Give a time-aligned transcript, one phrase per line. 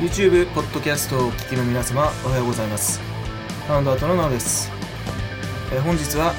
[0.00, 3.00] YouTube、ポッドキャストをお聞きの皆様、おはようございます。
[3.66, 4.70] ファウンダーとのなおです。
[5.72, 6.32] えー本日は、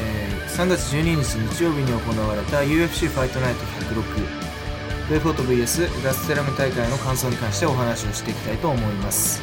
[0.00, 9.42] えー3月12日日曜日に行われた UFC ファイトナイト106、ベイフォート VS ガステラム大会の感想に関してお話をしていきたいと思います。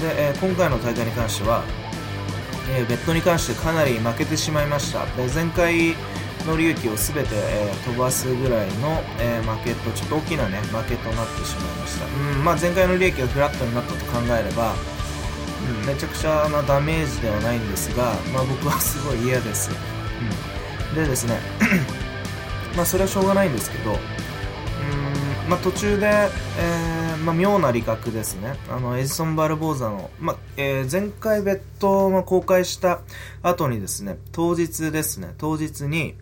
[0.00, 1.64] で、えー今回の大会に関しては、
[2.70, 5.04] えーベッドに関してかなり負けてしまいました。
[5.16, 5.96] で前回
[6.48, 12.06] の利益をすべて、えー飛ばすぐらいの、えー負けと、ちょっと大きなね、負けとなってしまいました。
[12.06, 14.74] うん、まあ前回の利益がフラットになったと考えれば、
[15.80, 19.70] うん、めちゃくちゃなダメージではないんですが、まあ僕はすごい嫌です。
[20.90, 20.94] うん。
[20.94, 21.38] でですね、
[22.76, 23.98] まあそれはしょうがないんですけど、うん
[25.48, 26.06] まあ、途中で、
[26.58, 28.54] えーまあ、妙な理覚ですね。
[28.70, 33.00] あの、エジソン・バルボーザの、まあ、えー前回別途をまあ公開した
[33.42, 36.14] 後にですね、当日ですね、当日に、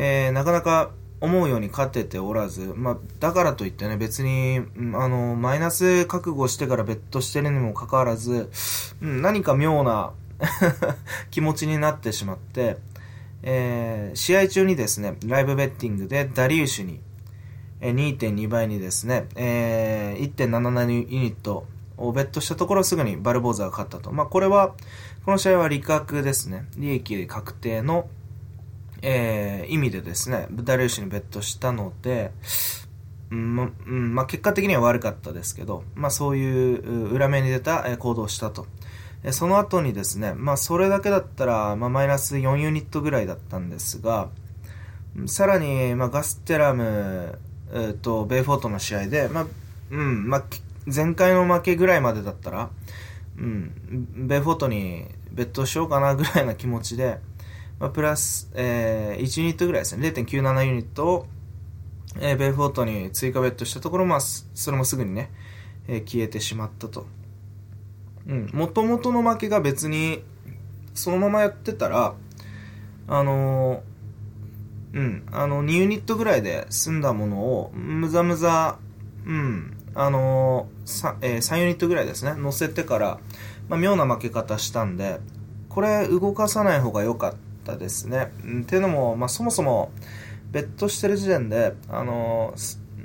[0.00, 4.60] えーなかなか思うように勝てておらず、まあ、だからといってね、別に、
[4.94, 8.48] あの、マイナス覚悟してからベットしてるにもかかわらず、
[9.02, 10.12] うん何か妙な
[11.32, 12.78] 気持ちになってしまって、
[13.42, 17.00] えー試合中にですね、ライブベッティングでダリウシュに、
[17.80, 24.12] え2.2倍にですね、えー1.77ユニットをベットしたところすぐにバルボーザが勝ったと。
[24.12, 24.74] まあ、これは、
[25.24, 26.66] この試合は利確ですね。
[26.76, 28.08] 利益確定の、
[29.02, 32.32] えー意味でですね、ダリウシにベットしたので、
[33.30, 38.66] うんまうんまあ、結果的には悪かったですけど、まあ、そういう裏目に出た行動をしたと。
[39.30, 44.30] その後にですね、まあ、それだけだったら、まあ、マイナス4ユニットぐらいだったんですが、
[45.26, 47.38] さらに、まあ、ガステラム、
[47.70, 49.46] えーとベイフォートの試合で、まあ
[49.90, 50.44] うんまあ、
[50.86, 52.70] 前回の負けぐらいまでだったら、
[53.36, 57.18] うん、ベイフォートにベットしようかなぐらいな気持ちで、
[57.80, 61.26] まあ、プラス、えー1ユニットぐらいですね、0.97ユニットを、
[62.20, 65.30] えーベイフォートに追加ベットしたところ、まあ、それもすぐにね、
[65.86, 67.06] えー消えてしまったと。
[68.26, 70.22] うん、元々の負けが別に、
[70.94, 72.14] そのままやってたら、
[73.06, 78.78] あのーうん、あの、2ユニットぐらいで済んだものを、むざむざ、
[79.24, 83.20] うん、あのーえー3ユニットぐらいですね、乗せてから、
[83.68, 85.20] まあ、妙な負け方したんで、
[85.68, 87.47] これ動かさない方が良かった。
[87.76, 88.32] ですね。
[88.44, 89.92] うん、っていうのも、まあ、そもそも、
[90.50, 92.54] ベットしてる時点で、あの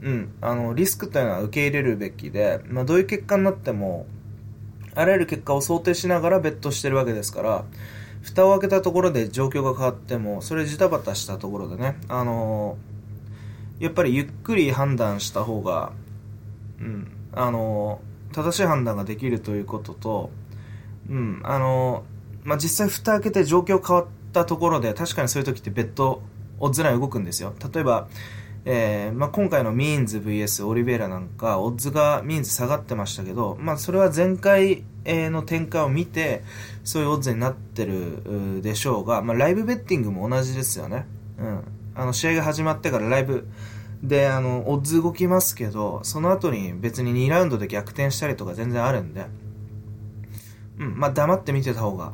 [0.02, 4.06] うん、あの、リスクというのは受け入れるべきで、まあ、どういう結果になっても、
[4.96, 7.66] あらゆる結果を想定しながらベットしてるわけですから、
[8.22, 12.78] 蓋を開けたところで状況が変わっても、それジタバタしたところでね、あの
[13.80, 15.92] やっぱりゆっくり判断した方が、
[16.80, 18.00] うん、あの
[18.32, 20.32] 正しい判断ができるということと、
[21.10, 22.06] うん、あの
[22.44, 26.22] まあ、実際蓋開けて状況変わったところで、確かにそういう時ってベッド、
[26.60, 27.54] オッズライン動くんですよ。
[27.74, 28.08] 例えば、
[28.66, 36.44] えーまあ、今回のミーンズ VS オリベイラなんか、オッズがミーンズ下がってましたけど、まあ、それは前回の展開を見て、
[36.84, 41.06] そういうオッズになってるでしょうが、まあ、ライブベッティングも同じですよね。
[41.38, 41.64] うん。
[41.96, 43.48] あの、試合が始まってからライブ
[44.02, 49.26] で、あの、オッズ動きますけど、その後に別に2ラウンドで逆転したりとか全然あるんで、
[50.80, 52.14] うん、まあ、黙って見てた方が、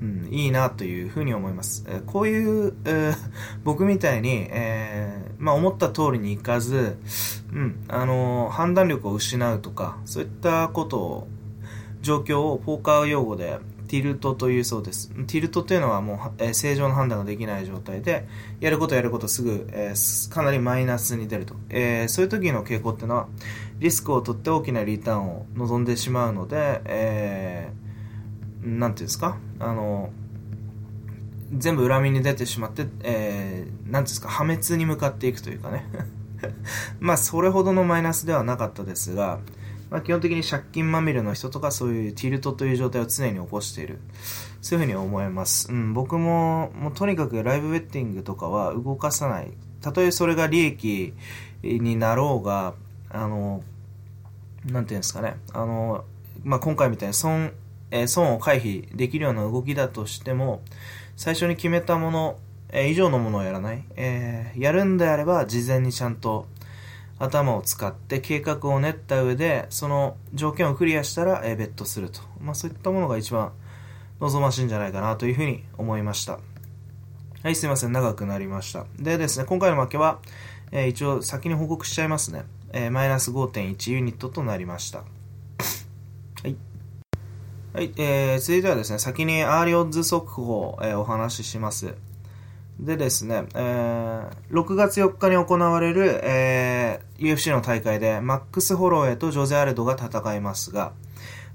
[0.00, 1.84] うん、いいなというふうに思います。
[1.88, 3.16] えこういう、えー
[3.64, 6.96] 僕みたいに、えーまあ、思った通りにいかず、
[7.52, 11.28] うん、あのー判断力を失うとか、そういったことを、
[12.00, 15.08] 状況をポーカー用語でティルトというそうです。
[15.26, 18.28] ティルトというのはもう、え正常な判断ができない状態で、
[18.60, 19.94] やることやることすぐ、え
[20.30, 21.54] かなりマイナスに出ると。
[21.70, 23.28] えそういう時の傾向っていうのは、
[23.80, 27.87] リスクを取って大きなリターンを望んでしまうので、えー
[28.62, 29.38] なんていうんですか？
[29.60, 30.10] あの、
[31.56, 34.28] 全部裏目に出てしまって、えー、なんていうんですか？
[34.28, 35.86] 破滅に向かっていくというかね。
[37.00, 39.40] まあ、それほどのマイナスではなかったですが、
[39.90, 43.98] まあ、基本的に借金まみれの人とかそういうティルトという状態を常に起こしている。
[44.60, 45.72] そういうふうに思います。
[45.72, 49.52] うん、僕も、もうとにかくライブベッティングとかは動かさない。
[49.80, 51.14] たとえそれが利益
[51.62, 52.74] になろうが、
[53.08, 53.62] あの、
[54.66, 55.36] なんていうんですかね。
[55.52, 56.04] あの、
[56.44, 57.52] まあ、今回みたいに損、
[57.90, 60.62] え損を回避できるような動きだとしても、
[61.16, 62.38] 最初に決めたもの、
[62.70, 63.84] え以上のものをやらない。
[63.96, 66.46] えやるんであれば、事前にちゃんと
[67.18, 72.20] 頭を使って計画を練った上で、その条件をクリアしたら、えーベットすると。
[72.40, 73.52] まあ、そういったものが一番
[74.20, 76.38] 望ましいんじゃないかなというふうに思いました。
[77.42, 77.92] はい、すいません。
[77.92, 78.86] 長くなりました。
[78.98, 80.20] でですね、今回の負けは、
[80.70, 82.44] えー一応先に報告しちゃいますね。
[82.72, 85.02] えーマイナス5.1ユニットとなりました。
[87.74, 87.92] はい。
[87.98, 91.94] えー、続いてはですね、先にアーリオッズ速報を、えーお話しします。
[92.80, 100.92] でですね、えー、6月4日に行われる、えー、UFC の大会で、マックス・ホロウェイとジョゼ・アレドが戦いますが、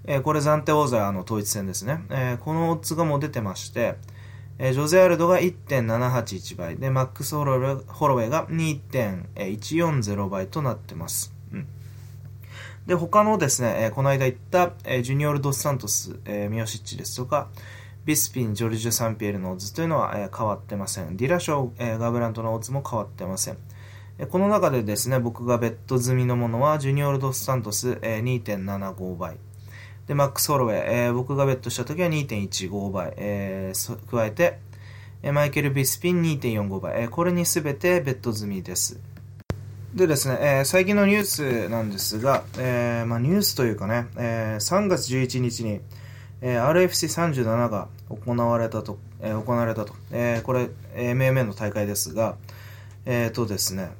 [0.05, 2.03] えー、これ暫定王座の統一戦ですね。
[2.11, 3.95] えー、このオッズがもう出てまして、
[4.59, 11.32] えー、ジョゼ・アレドが1.781倍で、マックス・ホロウェイが2.140倍となってます。
[12.85, 17.49] で、他のですね、え、この間言った、え、ジュニオル・ドス・サントス、え、ミオシッチですとか、
[18.03, 21.15] ビスピン、ジョルジュ・サンピエルのオッズというのは、え、変わってません。
[21.15, 23.57] ディラショー、え、ガブラントのオッズも変わってません。
[24.29, 29.37] この中でですね、僕がベット済みのものは、ジュニオル・ドス・サントス、えー、2.75倍。
[30.07, 33.13] で、マックス・ホロウェイ、えー、僕がベットした時は2.15倍。
[33.15, 34.59] えー、加えて、
[35.31, 37.07] マイケル・ビスピン2.45倍。
[37.07, 38.99] これにすべてベット済みです。
[39.93, 45.81] でですね、えー、最近のニュースなんですが、えー、まあニュースというかね、えー、3月11日に、
[46.41, 52.37] え、RFC37 が行われたと、え、行われたと、え、これ、MMA の大会ですが、
[53.05, 53.91] えっ、とですね、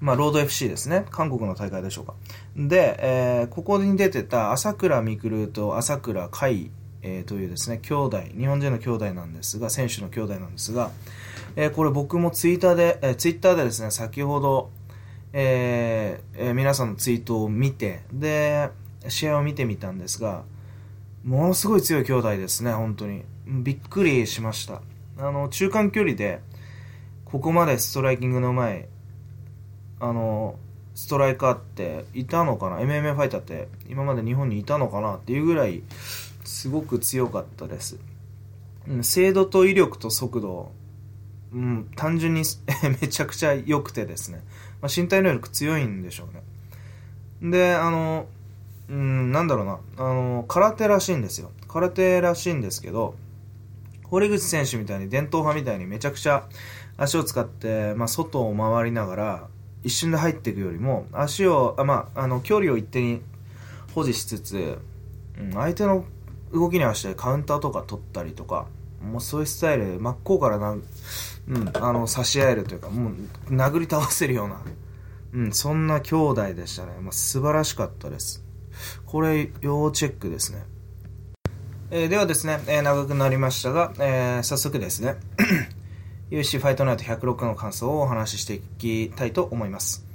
[0.00, 1.06] まあ、ロード FC ですね。
[1.10, 2.14] 韓国の大会でしょうか。
[2.56, 6.72] で、え、ここに出てた朝倉未来と朝倉海、
[7.02, 10.90] え、というですね、兄弟、日本人の兄弟なんですが、選手の兄弟なんですが、
[11.56, 14.70] えー、これ僕もツイッターで、えー、ツイッターでですね、先ほど、
[15.32, 18.70] えーえー、皆さんのツイートを見て、で、
[19.08, 20.44] 試合を見てみたんですが、
[21.24, 23.24] ものすごい強い兄弟ですね、本当に。
[23.46, 24.80] びっくりしました。
[25.18, 26.40] あの、中間距離で、
[27.24, 28.88] ここまでストライキングの前、
[30.00, 30.56] あの、
[30.94, 35.16] ストライカーっていたのかな ?MMA ファイターって今まで日本にいたのかな？
[35.16, 35.82] っていうぐらい、
[36.44, 37.98] すごく強かったです。
[39.02, 40.72] 精度と威力と速度、
[41.52, 42.42] うん、単純に
[43.00, 44.42] めちゃくちゃ良くてですね。
[44.80, 47.50] まあ、身体能力強いんでしょうね。
[47.50, 48.26] で、あの、
[48.88, 51.50] うん、なんだろうな、あの、空手らしいんですよ。
[51.68, 53.14] 空手らしいんですけど、
[54.04, 56.48] 堀口選手みたいに伝統派みたいにめちゃくちゃ
[56.96, 59.48] 足を使って、まあ、外を回りながら、
[59.82, 63.22] 一瞬で入っていくよりも、足を、あまあ、あの、距離を一定に
[63.94, 64.78] 保持しつつ、
[65.38, 66.04] うん、相手の
[66.52, 68.66] 動きに合わせてカウンターとか取ったりとか、
[69.02, 70.76] もうそういうスタイル、真っ向からな、
[71.48, 73.14] うん、あの、差し合えるというか、もう、
[73.54, 74.62] 殴り倒せるような、
[75.32, 76.92] うん、そんな兄弟でしたね。
[77.00, 78.44] まあ、素晴らしかったです。
[79.06, 80.64] これ、要チェックですね。
[81.90, 85.16] えー、ではですね、えー、長くなりましたが、えー、早速ですね、
[86.30, 90.06] UC ファイトナイト106の感想をお話ししていきたいと思います。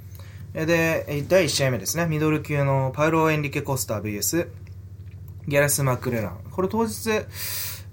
[0.54, 4.48] えで、第1試合目ですね、ミドル級のパウロ・エンリケ・コスター VS
[5.46, 6.38] ギャラス・マクレラン。
[6.50, 7.10] これ当日、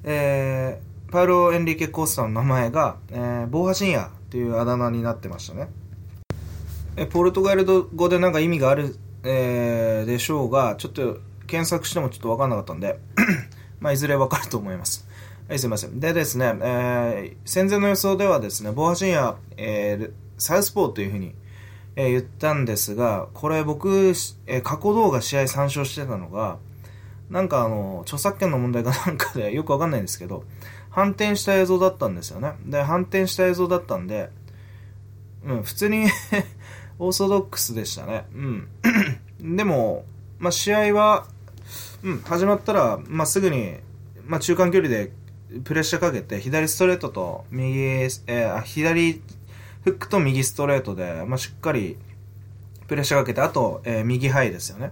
[0.05, 5.67] えー、パウロ・エンリケ・コースタの名前が、えー、ボーハシンヤというあだ名になってましたね。
[6.95, 12.97] えポルトガル語でなんか意味があるえー、でしょうが、ちょっと検索してもちょっとわかんなかったんで
[13.79, 15.07] まあ、いずれわかると思います。
[15.47, 15.99] はい、すいません。
[15.99, 21.35] でですね、えー、戦前の予想ではですね、ボアシンや、えー、サウスポーというふうに、
[21.95, 23.87] えー、言ったんですが、これ僕、
[24.47, 26.57] えー、過去動画試合参照してたのが、
[27.29, 30.43] なんかあの、著作権の問題かなんかでよくわかんないんですけど、
[30.93, 32.53] 反転した映像だったんですよね。
[32.67, 34.29] で、反転した映像だったんで、
[35.43, 36.05] うん、普通に
[36.99, 38.25] オーソドックスでしたね。
[38.35, 38.67] うん。
[39.57, 40.05] でも、
[40.37, 41.25] まあ、試合は、
[42.03, 43.77] うん、始まったら、まあ、すぐに、
[44.27, 45.11] まあ、中間距離で
[45.63, 51.97] プレッシャーかけて、左ストレートと右、えー、左フックと右ストレートで、まあ、しっかり
[52.87, 54.91] プレッシャーかけて、あと、えー、右ハイですよね。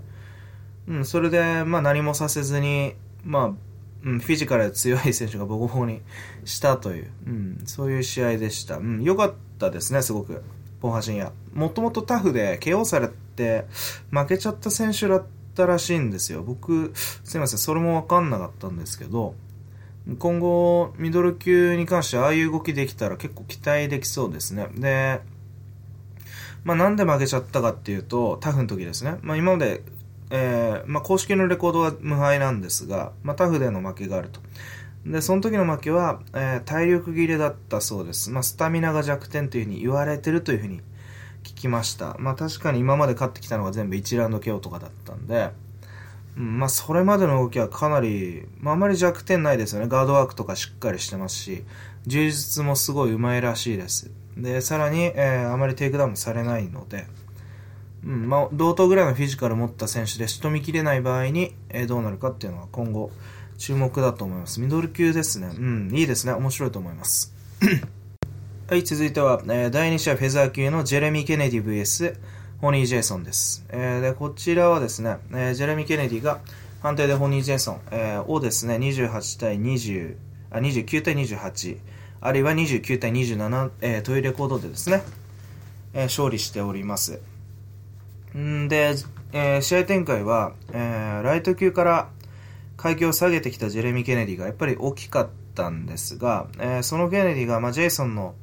[0.88, 3.71] うん、それで、まあ、何もさせずに、まあ、
[4.04, 6.02] うん、フィジカル強い選手がボコボコに
[6.46, 8.78] したという、うん、そういう試合でした。
[8.78, 10.44] うん、良かったですね、すごく。
[10.82, 11.32] ポンハシンヤ。
[11.54, 13.66] もともとタフで KO されて
[14.10, 16.42] 負けちゃった選手だったらしいんですよ。
[16.42, 19.36] 僕、すいません、それもわかんなかったんですけど、
[20.18, 24.68] 今後、ミドル級に関してああいう動きできたら結構期待できそうですね。
[24.76, 25.22] で、
[26.64, 29.18] まあなんで負けちゃったかっていうと、タフの時ですね。
[29.22, 29.84] まあ今まで、
[30.32, 34.40] えー、まあ公式のレコードは無敗なんですが、まあタフでの負けがあると。
[35.06, 38.30] で、その時の負けは、えー、体力切れだったそうです。
[38.30, 40.82] まあ、スタミナが弱点というふうに言われてるというふうに
[41.44, 42.16] 聞きました。
[42.20, 45.50] まあ、確かに今まで勝ってきたのが全部1ラウンド KO とかだったんで、
[46.38, 49.88] うん、まあ、それまでの動きはかなり、まあ、あまり弱点ないですよね。
[49.88, 51.64] ガードワークとかしっかりしてますし、
[52.06, 54.12] 充実もすごい上手いらしいです。
[54.38, 57.08] で、さらに、えー、あまりテイクダウンされないので、
[58.06, 63.12] うん、まあ、同等ぐらいのフィジカルを持った選手で仕留めきれない場合に、えー、どうなるかっていうのは今後、
[63.58, 64.60] 注目だと思います。
[64.60, 65.52] ミドル級ですね。
[65.56, 66.34] うん、いいですね。
[66.34, 67.34] 面白いと思います。
[68.68, 72.16] はい、続いては、えー、第2試合フェザー級のジェレミー・ケネディ VS
[72.60, 73.66] ホニー・ジェイソンです。
[73.70, 76.40] えー、で、こちらはですね、え、ジェレミー・ケネディが
[76.82, 80.16] 判定でホニー・ジェイソン、え、をですね、28対20、
[80.50, 81.78] あ、29対28、
[82.22, 85.04] あるいは29対27、えー、というレコードでですね、
[85.94, 87.20] え、勝利しております。
[88.38, 88.96] んで、
[89.34, 92.10] えー、試合展開は、えー、ライト級から
[92.78, 98.36] 階級を下げてきたジェレミー・ケネディがやっぱり大きかったんですが、えー、そのケネディが、まあ、ジェイソンの、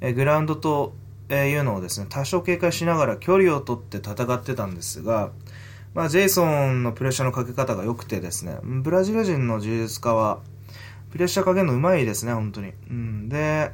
[0.00, 0.94] え、グラウンドと、
[1.28, 5.30] え、いうのをですね、多少警戒しながら距離を取って戦ってたんですが、
[5.94, 10.40] まあ、ジェイソンのプレッシャーのかけ方が良くてですね、ブラジル人の柔術家は、
[11.10, 12.72] プレッシャーかけるのうまいですね、本当に。
[12.90, 13.72] うん、で、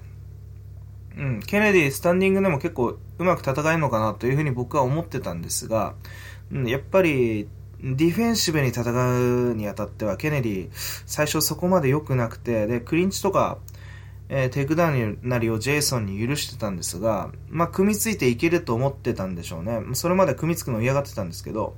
[1.17, 5.95] うん、ケネディ、スタンディングでも結構うまく戦えるのかなというふうに僕は思ってたんですが、
[6.51, 7.49] うん、やっぱり、
[7.81, 8.93] ディフェンシブに戦
[9.51, 10.69] うにあたっては、ケネディ、
[11.07, 13.59] 最初そこまで良くなくて、で、クリンチとか、
[14.31, 19.81] えー、テイクダウンなりをジェイソンに許してたんですが、まあ、組みついていけると思ってたんでしょうね。
[19.93, 21.77] それまで組みつくの嫌がってたんですけど、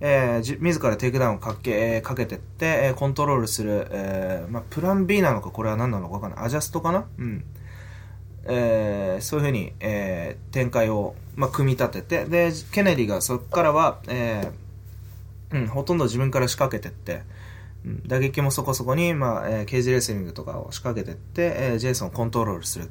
[0.00, 6.44] えー、自らテイクダウンをかけ、えー、かけてって、え、コントロールする、えー、まあ、プラン B なのか、これは何なのかわかんない。
[6.44, 7.06] アジャストかな？
[7.18, 7.44] うん。
[8.46, 17.22] えー、そういうふうに、えー、展開を、まあ、組み立てて、で、ケネディがそこからは、えー、うん、ほとんど自分から仕掛けてって、
[18.06, 22.90] 打撃もそこそこに、まあ、えー、ケージレスリングとかを仕掛けてって、えー、ジェイソンをコントロールする。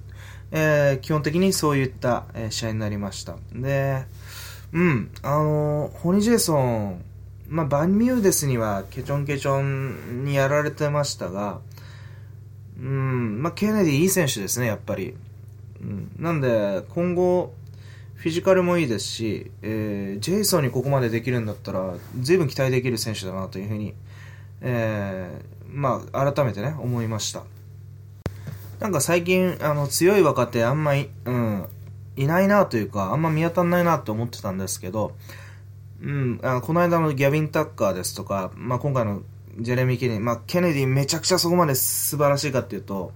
[0.51, 3.37] えー、基本的にそういった、えー、試合になりました。
[3.53, 4.05] で、
[4.71, 7.03] うん、あのー、ホニー・ジェイソン、
[7.47, 11.59] まあ、バンミューデスにはケチョンケチョンにやられてましたが、
[12.79, 15.15] うん、まあ、ケネディいい選手ですね、やっぱり。
[16.17, 17.53] なんで、今後、
[18.15, 23.93] フィジカルもいいですし、えー、ジェイソンにここまでできるんだったら、随分期待できる選手だなというふうに、
[24.61, 27.43] えー、まあ、改めてね、思いました。
[28.79, 31.65] なんか最近、あの、強い若手あんまり、うん、
[32.15, 35.15] いないなというか、あんま見当たんないなと思ってたんですけど、
[36.01, 39.21] うん、あのこの間のギャビン・タッカーですとか、まあ、今回の
[39.59, 43.13] ジェレミー・ケネディ、まあ、ケネディめちゃくちゃそこまで素晴らしいかっていうと、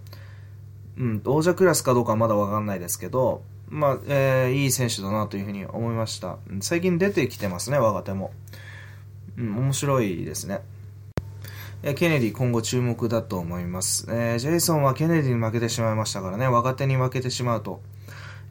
[0.97, 6.37] うん、王者クラスかどうかはまだわかんないですけど、まあ、えー、いい選手だなというふうに思いました。
[6.61, 8.31] 最近出てきてますね、若手も。
[9.37, 10.61] うん、面白いですね。
[11.83, 14.07] えケネディ今後注目だと思います。
[14.09, 17.81] えー、ジェイソンはケネディに負けてしまいましたからね、若手に負けてしまうと、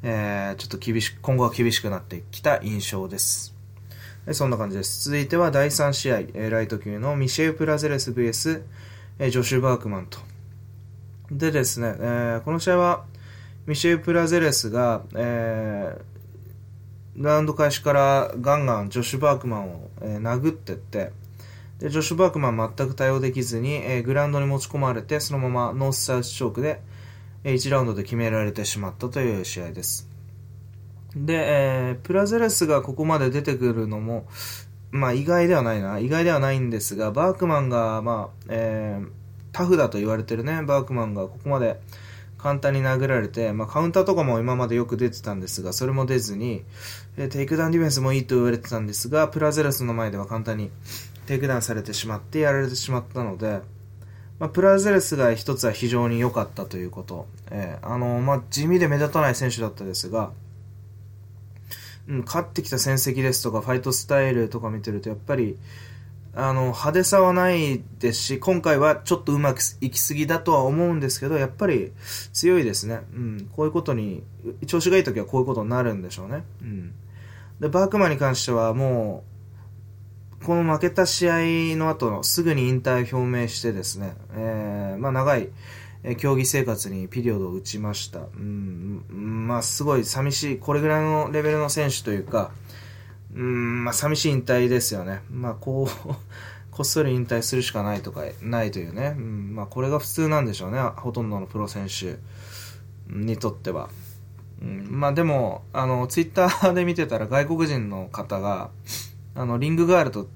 [0.05, 3.55] えー、ちょっと厳しく、今後は厳しくなってきた印象です。
[4.33, 5.05] そんな感じです。
[5.05, 8.63] 続いては第3試合、えライト級のミシェル・プラゼレス VS、
[9.19, 10.19] えジョシュ・バークマンと。
[11.31, 13.05] でですね、えー、この試合は、
[13.67, 21.13] ミシェル・プラゼレスが、えー、ラウンド開始からガンガンジョシュ・バークマンを、えー、殴っていって、
[21.81, 26.81] で、ジョシュ・バークマン全く対応できずに、えー、グラウンドに持ち込まれて、そのままノースサウスチョークで、
[27.43, 30.09] えー、1ラウンドで決められてしまったという試合です。
[31.17, 34.29] で、えー、プラゼレスがここまで出てくるのも、
[34.93, 35.99] まあ意外ではないな。
[35.99, 39.09] 意外ではないんですが、バークマンが、まあ、えー、
[39.57, 41.81] タフだと言われてるね、バークマンがここまで
[42.37, 46.63] 簡単に殴られて、まあ、カウンターとかも今までよく出てたんですが、それも出ずに、
[47.17, 50.71] えテイクダウンディフェンスもいいと言われてたんですが、プラゼレスの前では簡単に
[51.25, 53.63] テイクダウンされてしまってやられてしまったので、
[54.39, 57.27] まあ、プラゼレスが一つは非常に良かったということ。
[57.51, 60.33] えー、あの、まあ、地味で目立たない選手だったですが、
[62.09, 65.57] うん、勝ってきた戦績ですとか、ファイトスタイルとか見てると、やっぱり、
[66.39, 71.93] あの、派手さはないですし、今回はちょっとうまくいきすぎだとは思うんですけど、やっぱり
[72.35, 73.01] 強いですね。
[73.15, 73.49] うん。
[73.57, 74.23] こういうことに、
[74.67, 76.45] 調子がいい時はこういうことになるんでしょうね。
[76.61, 76.93] うん。
[77.59, 79.25] で、バークマンに関してはも
[80.43, 85.49] う、この負けた試合の後のすぐに引退を表明してですね、えー、まあ長い、
[86.19, 88.21] 競技生活にピリオドを打ちました。
[88.21, 89.03] うん、
[89.49, 92.53] まあすごい寂しい、これぐらいのレベルの選手というか、
[93.37, 95.21] うん、まあ寂しい引退ですよね。
[95.31, 96.15] まあこう
[96.71, 99.15] こっそり引退するしかないとか、ないというね。
[99.17, 100.81] うん、まあこれが普通なんでしょうね。
[100.97, 102.17] ほとんどのプロ選手
[103.09, 103.89] にとっては。
[104.61, 108.71] うん、まあでも、あの、ツイッターで見てたら外国人の方が、
[109.35, 110.29] あの、リングガールと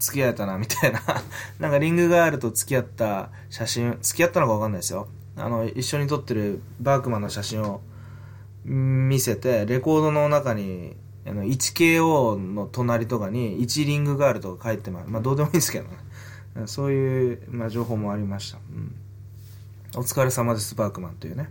[0.00, 1.00] 付き合えたな、みたいな
[1.60, 5.06] なんかリングガールと付き合った写真、付き合ったのかわかんないですよ。
[5.36, 7.80] あの、一緒に撮ってるバークマンの写真を
[8.64, 10.96] 見せて、レコードの中に
[11.26, 15.08] あの 1KO の隣とかに1リングガールとか書いてます。
[15.08, 15.96] まあどうでもいいですけどね。
[16.66, 18.58] そういう、まあ、情報もありました。
[18.58, 18.94] うん。
[19.94, 21.48] お疲れ様です、バークマンというね。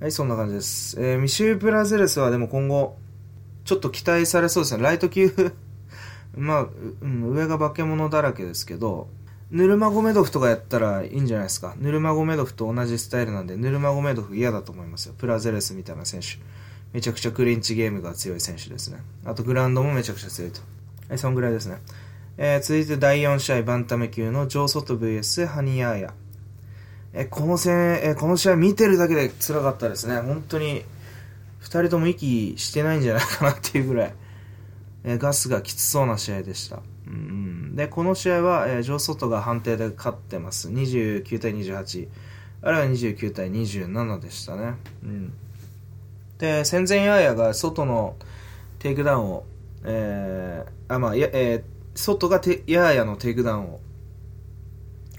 [0.00, 1.00] はい、そんな感じです。
[1.00, 2.98] えー、ミシュー・プラゼレスはでも今後、
[3.64, 4.82] ちょっと期待されそうですね。
[4.82, 5.32] ライト級
[6.36, 6.66] まあ、
[7.00, 9.08] うん、上が化け物だらけですけど、
[9.50, 11.74] ヌルマゴメドフとかやったらいいんじゃないですか。
[11.78, 15.14] ヌルマゴメドフと同じスタイルなんで、ヌルマゴメドフ嫌だと思いますよ。
[15.16, 16.38] プラゼレスみたいな選手。
[16.96, 18.96] めちゃくちゃクリンチゲームが強い選手ですね。
[19.26, 20.62] あとグラウンドもめちゃくちゃ強いと。
[21.10, 21.76] はい、そんぐらいですね。
[22.38, 26.14] えー、続いて第4試合バンタム級のジョー・ソト VS ハニヤーヤ。
[27.12, 30.16] えこの戦、えこの試合見てるだけで辛かったですね。
[30.20, 30.84] 本当に、
[31.58, 34.14] 二人とも息してないんじゃないかなっていうぐらい、
[35.04, 36.80] えガスがきつそうな試合でした。
[37.06, 40.70] うん、で、この試合は、えー、ジョー・ソトが判定で勝ってます。
[40.70, 42.08] 29対28。
[42.62, 44.76] あるいは29対27でしたね。
[45.04, 45.34] うん。
[46.38, 48.16] で、戦前ヤーヤが外の
[48.78, 49.44] テイクダウンを、
[49.84, 53.80] えー、あ、まあ、や、えー、外がテヤーヤのテイクダウンを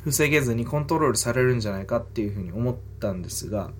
[0.04, 3.72] 防げずにコントロールされるんじゃないかっていうふうに思ったんですが、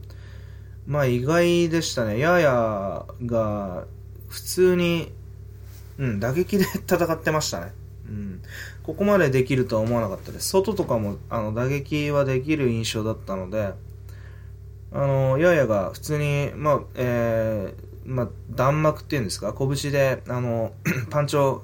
[0.86, 2.18] まあ意外でしたね。
[2.18, 3.86] ヤーヤが
[4.28, 5.12] 普通に、
[5.98, 7.72] うん、打撃で戦ってましたね。
[8.08, 8.42] うん。
[8.84, 10.50] ここまでできるとは思わなかったです。
[10.50, 13.74] 外とかも、あの、打撃はできる印象だったので、
[14.98, 20.74] あの、ややが普通に、まあ、えー、まあ、弾幕っていうんですか、拳で、あの、
[21.12, 21.62] パンチを、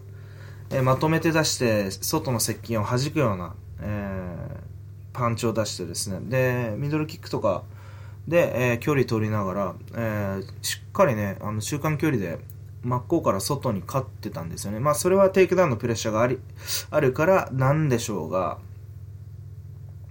[0.69, 7.63] えー、まとめて出して、外の接近を弾くような、えー、パンチを出してですね、で、ミドルキックとか
[8.27, 12.37] で、えー、距離取りながら、えー、しっかりね、あの、中間距離で、
[12.83, 14.79] 真っ向からソトに勝ってたんですよね。
[14.79, 16.37] まあそれはテイクダウンのプレッシャーがあり、
[16.91, 18.59] あるからなんでしょうが、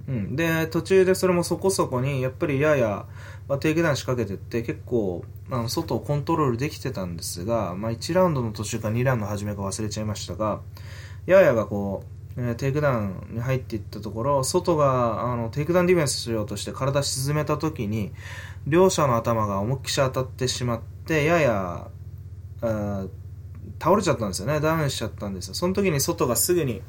[0.08, 0.36] うん。
[0.36, 3.06] で、途中でそれもそこそこに、やっぱりヤヤ、
[3.48, 10.60] まあ、テイクダウン仕掛けてって結構、あ、ソトをコントロールできてたんですが、まあ1ラウンドの途中か2ラウンドの初めか忘れちゃいましたが、
[11.26, 12.04] ヤヤがこ
[12.36, 18.12] う、えー、テイクダウンに入っていったところ、ソトが、あの、テイクダウンディフェンスしようとして体沈めた時に、
[18.66, 21.88] 両者の頭が思いっきし当たってしまって、やや、
[23.80, 24.60] 倒れちゃったんですよね。
[24.60, 25.54] ダウンしちゃったんですよ。
[25.54, 26.80] その時に外がすぐに、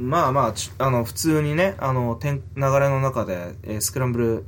[0.00, 4.44] まあまあ、あの、普通にね、あの、流れの中で、えー、スクランブル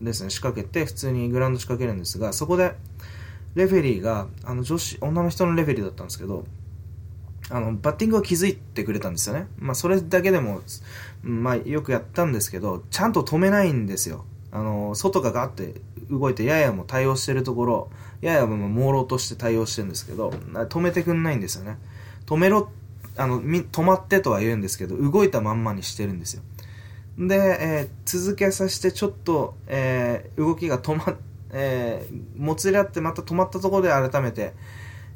[0.00, 2.74] ですね、仕掛けて、普通にグラウンド仕掛けるんですが、そこで、
[3.56, 6.44] レフェリーが、あの、女子、女の人のレフェリーだったんですけど、
[7.50, 9.48] あの、バッティングを気づいてくれたんですよね。
[9.58, 10.60] まあ、それだけでも、
[11.22, 14.24] まあ、よくやったんですけど、ちゃんと止めないんですよ。
[14.52, 15.74] あの、外がガッて
[16.08, 17.90] 動いて、ややも対応してるところ、
[18.20, 21.78] ややも朦朧として対応してるんですけど、止めてくんないんですよね。
[22.26, 22.70] 止めろ、
[23.16, 26.42] あの、止まってとは言うんですけど、動いたまんまにしてるんですよ。
[27.18, 31.16] で、えー、続けさせてちょっと、えー、動きが止ま、
[31.52, 34.54] えー、もつれ合ってまた止まったところで改めて、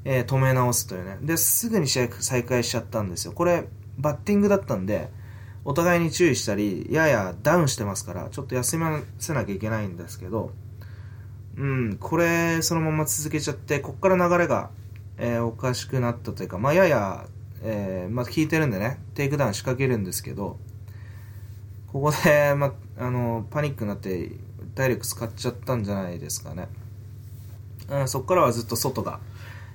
[0.05, 1.19] え、止め直すというね。
[1.23, 3.33] で、すぐに試合再開しちゃったんですよ。
[3.33, 5.11] これ、バッティングだったんで、
[5.65, 10.53] お互いに注意したり、ヤヤダウンしてますから、ちょっと休ませなきゃいけないんですけど、
[11.57, 14.71] うん、これ、そのまま続けちゃって、こっから流れが、
[15.19, 17.27] え、おかしくなったというか、まあ、ヤヤ、
[17.63, 20.59] えー、まあ、効いてるんでね、テイクダウン仕掛けるんですけど、
[21.93, 24.33] ここで、まあ、あの、パニックになって、
[24.75, 26.69] 体力使っちゃったんじゃないですかね。
[27.89, 29.21] うん、そこからはずっとソトが、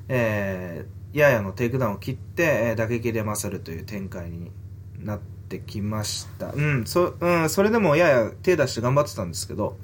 [0.07, 4.51] えー、ヤヤのテイクダウンを切って、え、打撃で勝るという展開に
[4.99, 6.53] なってきました。
[6.53, 9.77] うん、そ、うん、それでもヤヤ手出して頑張ってたんですけど、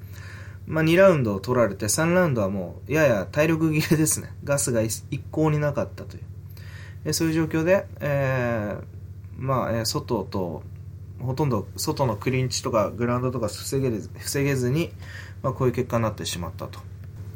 [0.67, 4.31] まあ、2ラウンドを取られて、3ラウンドはもう、ヤヤ体力切れですね。
[4.43, 6.23] ガスが一向になかったという。
[7.05, 8.83] えそういう状況で、えー、
[9.37, 10.63] まあ、えソトと、
[11.19, 14.91] ほとんどソトのクリンチとかグラウンドとか防げず防げずに、
[15.43, 16.79] まあ、こういう結果になってしまったと。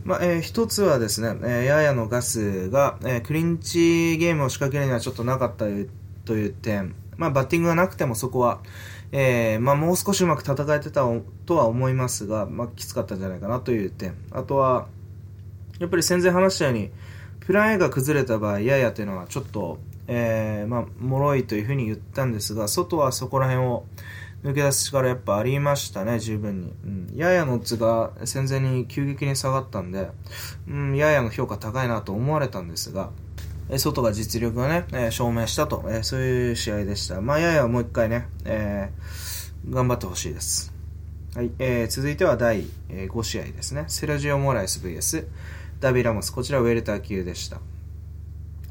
[0.05, 5.65] まあ、えー、一つはですね、えー、ややのガスが、えー、クリンチゲームを仕掛けるにはちょっとなかった
[6.25, 8.59] という点、まあ、バッティングがなくてもそこは、
[9.13, 11.05] えー、まあ、もう少しうまく戦えてた
[11.45, 14.15] とは思いますが、まあ、きつかったんじゃないかなという点。
[14.31, 14.87] あとは、
[15.79, 16.91] やっぱり戦前話したように、
[17.45, 23.85] プラン A が崩れた場合、ややというのはちょっと、えー、まあ、脆いというふうに言ったんですが、外はそこら辺を
[24.43, 26.73] 抜け出す力やっぱありましたね、十分に。
[26.85, 30.09] うん、ややの図が戦前に急激に下がったんで、
[30.69, 33.11] うん、ややの評価高いなと思われたんですが、
[33.69, 37.21] え外が実力をね、え証明したと、えそういう試合でした。
[37.21, 40.73] まあ、ややもう一回ね、えー、頑張ってほしいです。
[41.35, 43.85] はい、えー、続いては第5試合ですね。
[43.87, 45.25] セラジオ・モライス VS
[45.83, 46.31] ダビ・ラモス。
[46.31, 47.59] こちらウェルター級でした。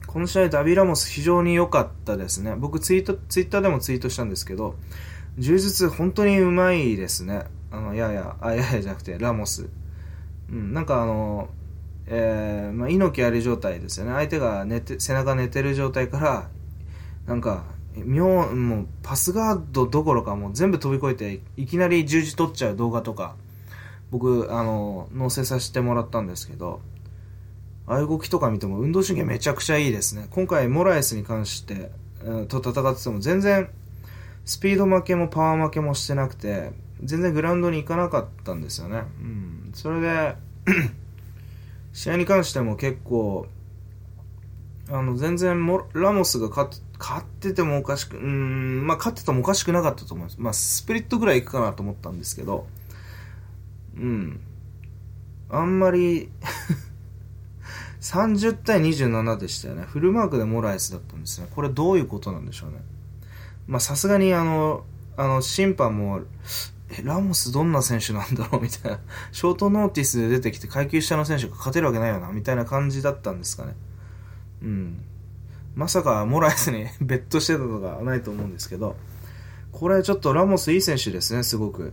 [0.07, 2.57] この試合ダビ・ラモス非常に良かったですね。
[2.57, 4.77] 僕ツイート、ツイッターでもツイートしたんですけど、
[5.37, 7.44] 充実本当にうまいですね。
[7.70, 9.68] あの、やや、あ、ややじゃなくて、ラモス。
[10.51, 11.51] うん、なんかあの、
[12.07, 14.12] えー、まあ、猪木あり状態ですよね。
[14.12, 16.48] 相手が寝て、背中寝てる状態から、
[17.27, 23.37] なんか、妙、もう、パスガードどころかもう全部飛び越えて、いきなり十字取っちゃう動画とか、
[24.11, 26.81] 僕、あの、載せさせてもらったんですけど、
[27.86, 30.26] ああいう動きとか見ても運動神経めちゃくちゃいいですね。
[30.30, 31.90] 今回、モラエスに関して、
[32.24, 33.68] うん、と戦ってても全然、
[34.44, 39.02] スピード負けもパワー負けもしてなくて、全然グラウンドに行かなかったんですよね。
[39.20, 39.70] うん。
[39.74, 40.36] それで
[41.92, 43.46] 試合に関しても結構、
[44.88, 50.36] あの、全然も、ラモスが勝っててもおかしく、うん、まあ勝っててもおかしくなかったと思います。
[50.40, 52.66] まあスプリットぐらいいくかなと思ったんですけど、
[53.96, 54.40] うん。
[55.50, 56.30] あんまり
[58.02, 59.84] 30対27でしたよね。
[59.84, 61.46] フルマークでモラエスだったんですね。
[61.54, 62.78] これどういうことなんでしょうね。
[63.68, 64.84] まあさすがにあの、
[65.16, 66.20] あの、審判も、
[66.90, 68.98] え、ラモスどんな選手なんだろうみたいな。
[69.30, 73.76] ショートノーティスで出てきて階級下の選手が勝てるわけないよな、みたいな感じだったんですかね。
[74.62, 75.04] うん。
[75.76, 78.96] まさかモラエスにベットしてたとかないと思うんですけど、
[79.70, 81.92] これちょっとラモスいい選手ですね、すごく。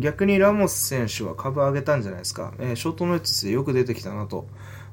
[0.00, 2.52] 逆にラモス選手は株上げたんじゃないですか。
[2.58, 4.46] えーショートノーティスでよく出てきたなと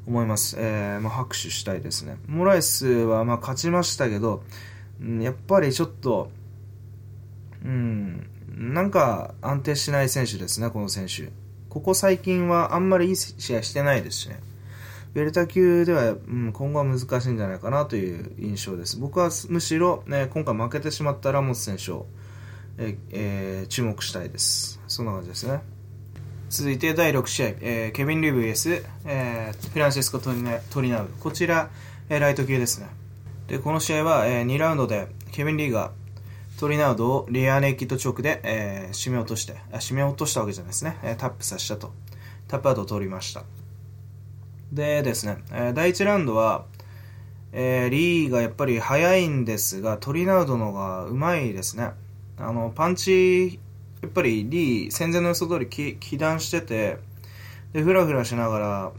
[0.07, 0.55] 思います。
[0.59, 2.17] えーまあ、拍手したいですね。
[2.27, 4.43] モラエスはま勝ちましたけど、
[5.01, 6.31] うんやっぱりちょっと、
[7.63, 11.31] うん、なんか安定しない選手ですね、この選手。
[11.69, 14.39] ここ最近はあんまりいい試合してないですしね。
[15.13, 18.99] ベルタ級では、うん、今後は難しいんじゃないかなという印象です。
[18.99, 22.05] 僕はむしろ、ね、今回負けてしまったラモス選手を、
[22.77, 24.79] ええ注目したいです。
[24.87, 25.61] そんな感じですね。
[26.49, 31.23] 続いて第6試合、えーケビン・リー VS、えーフランシスコトリナ・トリナウド。
[31.23, 31.69] こちら、
[32.09, 32.87] えーライト級ですね。
[33.47, 35.91] で、この試合は、えー2ラウンドでケビン・リーが
[36.59, 40.97] トリナウドをリアネイキッドチョークで、えー締め落として、あ締め落としたわけじゃないですね。
[41.03, 41.93] えータップさせたと。
[42.47, 43.43] タップアウトを取りました。
[44.71, 46.65] でですね、えー第1ラウンドは、
[47.51, 51.91] えーリーがやっぱり速いんですが、トリナウドの方がうまいですね。
[52.37, 53.59] あの、パンチ、
[54.01, 56.97] やっぱりリー、戦前の予想通りき起弾してて、
[57.73, 58.91] で、ふらふらしながら、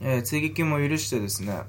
[0.00, 1.62] えー追撃も許してですね、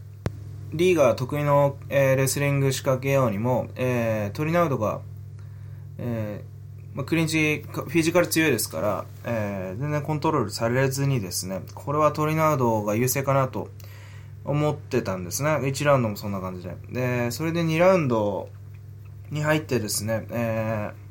[0.73, 5.01] リーが得意の、えーレスリング仕掛けようにも、えートリナウドが、
[5.97, 13.69] えーまあ、クリンチ、フィジカル強いですから、えー全然コントロールされずにですね、これはトリナウドが優勢かなと
[14.45, 15.49] 思ってたんですね。
[15.49, 16.75] 1ラウンドもそんな感じで。
[16.91, 18.49] で、それで2ラウンド
[19.31, 21.05] に入ってですね、えー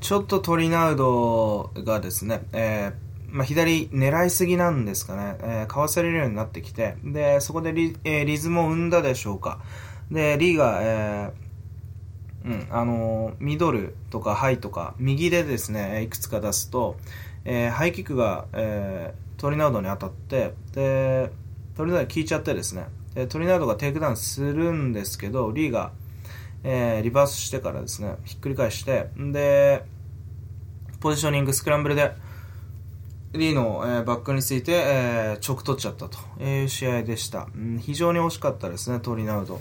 [0.00, 9.60] ちょっとトリナウドがですね、えーまあ、左狙いすぎなんですかね、えーかわされるようになってきて、で、そこでリ,、えーリズムを生んだでしょうか。
[10.10, 16.96] で、リーが、えーうん、あのーミドルとかハイとか、右でですね、いくつか出すと、
[17.46, 21.32] えーハイキックが、えートリナウドに当たって、で、
[21.76, 25.92] トリナウド効いちゃってですね、でトリナウドがテイクダウンするんですけど、リーが、
[26.64, 29.84] えーリバースしてからですね、ひっくり返して、んで、
[31.00, 32.12] ポジショニング、スクランブルで、
[33.32, 37.48] リーの、えーバックについて、えーチョーク取っちゃったという試合でした。
[37.54, 39.60] うん非常に惜しかったですね、トリナウド。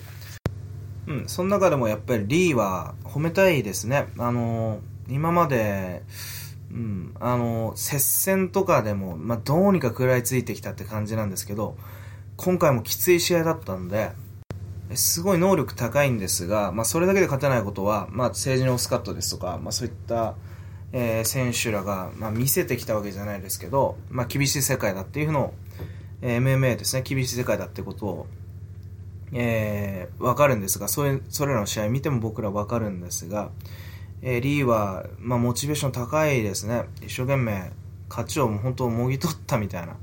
[1.05, 4.07] うん、その中でもやっぱりリーは褒めたいですね。
[4.17, 6.03] あのー今まで、
[6.71, 11.75] うん、あのー接戦とかでも、まあ、どうにか食らいついてきたって感じなんですけど、
[12.37, 14.11] 今回もきつい試合だったんで、
[14.95, 20.35] すごい能力高いんですが、まあ、それだけで勝てないことは、まあ、政治のスカットですとか、まあ、そういった、
[20.91, 25.53] えー選手らが、まあ、見せてきたわけじゃないですけど、まあ、厳しい世界だっていうのを、
[26.21, 28.27] えー MMA ですね、厳しい世界だってことを、
[29.31, 33.49] えー、わかるんですが、そういう、それらの試合見ても僕らわかるんですが、
[34.21, 36.83] えーリーは、まあ、モチベーション高いですね。
[37.01, 37.71] 一生懸命、
[38.09, 39.95] 勝ちを本当もぎ取ったみたいな。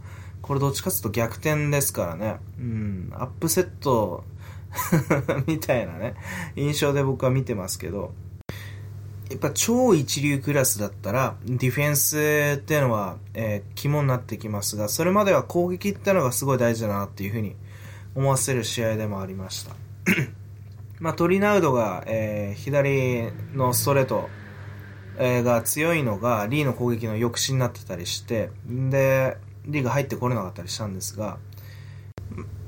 [0.42, 2.36] これどっちかというと逆転ですからね。
[2.58, 4.24] うん、アップセット
[5.46, 6.14] みたいなね、
[6.56, 8.12] 印象で僕は見てますけど、
[9.30, 17.54] やっぱ超一流クラスだったら、ディフェンスっていうのは、えー肝になってきますが、それまでは攻撃ってのがすごい大事だなっていうふうに
[18.16, 19.74] 思わせる試合でもありました。
[20.98, 24.28] まあ、トリナウドが、えー左のストレート、
[25.16, 31.38] えーが強いのが、リーの攻撃の抑止になってたりして、で、リーが入ってこれなかったりしたんですが、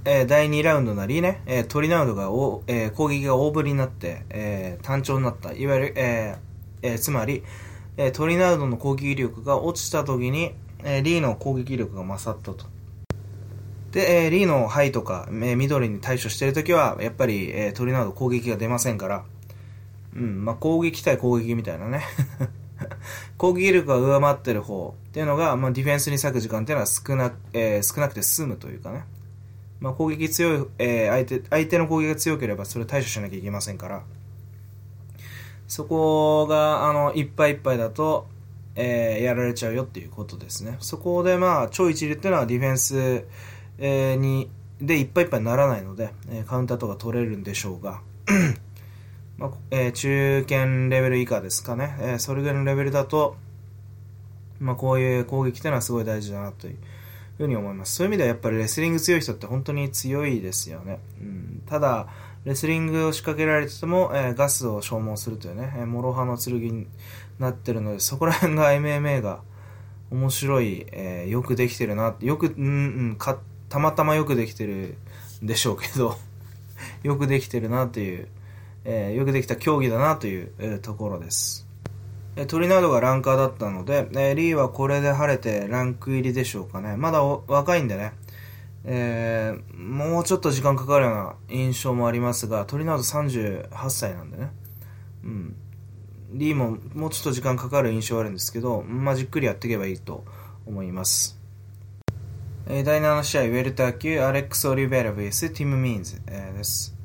[0.05, 5.53] えー第2ラウンドなりね、えートリナウドがお、えー攻撃が大振りになって、えー単調になった。
[5.53, 7.45] いわゆる、えーえーつまり、
[7.97, 12.67] えートリナウドの攻撃力が落ちた時に、えーリーの攻撃力が勝ったと。
[13.93, 19.25] で、えーリーのハイとか、えー緑に対処してる時は、やっぱり、えートリナウド攻撃が出ませんから、
[20.17, 22.03] うん、まあ、攻撃対攻撃みたいなね。
[23.39, 29.05] 攻撃力が上回ってる方っていうのが、まあ、ディフェンスに割く時間っていうのは少な,、えー少なくて済むというかね。
[29.83, 34.05] まあ、攻撃強い、えー相手、相手の攻撃が強ければそれ対処しなきゃいけませんから、
[35.67, 38.29] そこが、あの、いっぱいいっぱいだと、
[38.77, 40.77] えーやられちゃうよっていうことですね。
[40.79, 43.25] そこで、まあ、超一流っていうのはディフェンス、
[43.79, 44.49] えーに、
[44.81, 48.01] でいっぱいいっぱいにならないので、えカウンターとか取れるんでしょうが、
[49.37, 53.37] まあえ中堅レベル以下ですかね、えそれぐらいのレベルだと、
[54.61, 56.77] まあ、こういう攻撃っていうのはすごい大事だなという
[57.37, 57.97] ふうに思います。
[57.97, 61.01] そういう意味ではやっぱりレスリング強い人って本当に強いですよね。
[61.21, 62.09] うん、ただ、
[62.45, 66.87] レスリングを仕掛けられてても、えーガスを消耗するというね、えー諸刃の剣に
[67.39, 69.41] なってるので、そこら辺が MMA が、
[70.13, 72.69] 面白い、えー、よくできてるな、よく、うん、う
[73.13, 73.39] ん、か、
[73.71, 74.99] たまたまよくできてる
[75.43, 76.19] んでしょうけど
[77.03, 78.29] よくできてるなという、
[78.85, 81.67] えー、よくできた競技だなという、えー、ところです。
[82.35, 86.97] えトリナードがランカーだったので、えリーはこれで晴れてランク入りでしょうかね。
[86.97, 88.13] まだ若いんでね、
[88.85, 94.51] えー、もうちょっと時間かかるような印象もありますが、トリナード38歳なんでね。
[95.25, 95.57] うん。
[96.33, 100.25] リーももうちょっと時間かかる印象あるんですけど、まあ、じっくりやっていけばいいと
[100.67, 101.39] 思います。
[102.67, 106.97] えー、第7試合、ウェルター級、アレックス・オリベイラ vs ティム・ミーンズ、えー、です。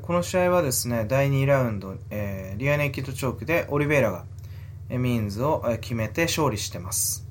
[0.00, 4.24] この試合はですね、第2ラウンド、えー、リアネイキッドチョークでオリベイラが、
[4.98, 7.26] ミーンズを決めて勝利してます。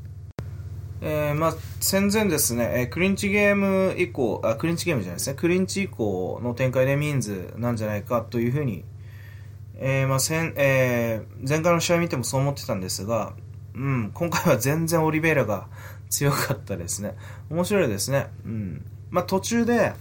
[1.02, 8.84] えー、まあ、戦前ですね、え、クリンチゲーム以降、あ、クリンチゲームじゃないですね、クリンチ以降の展開でミーンズなんじゃないかというふうに
[9.84, 13.34] えー、まあ、先、えー、前回の試合見てもそう思ってたんですが、
[13.74, 15.70] うん、今回は全然オリベイラが
[16.08, 17.16] 強かったですね。
[17.50, 18.28] 面白いですね。
[18.46, 18.86] うん。
[19.10, 19.94] まあ、途中で、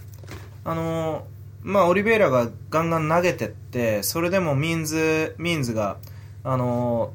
[0.63, 1.25] あの、
[1.63, 5.97] まあ、オリベイラがガンガン投げてって、それでもミンズ、ミンズが、
[6.43, 7.13] あの、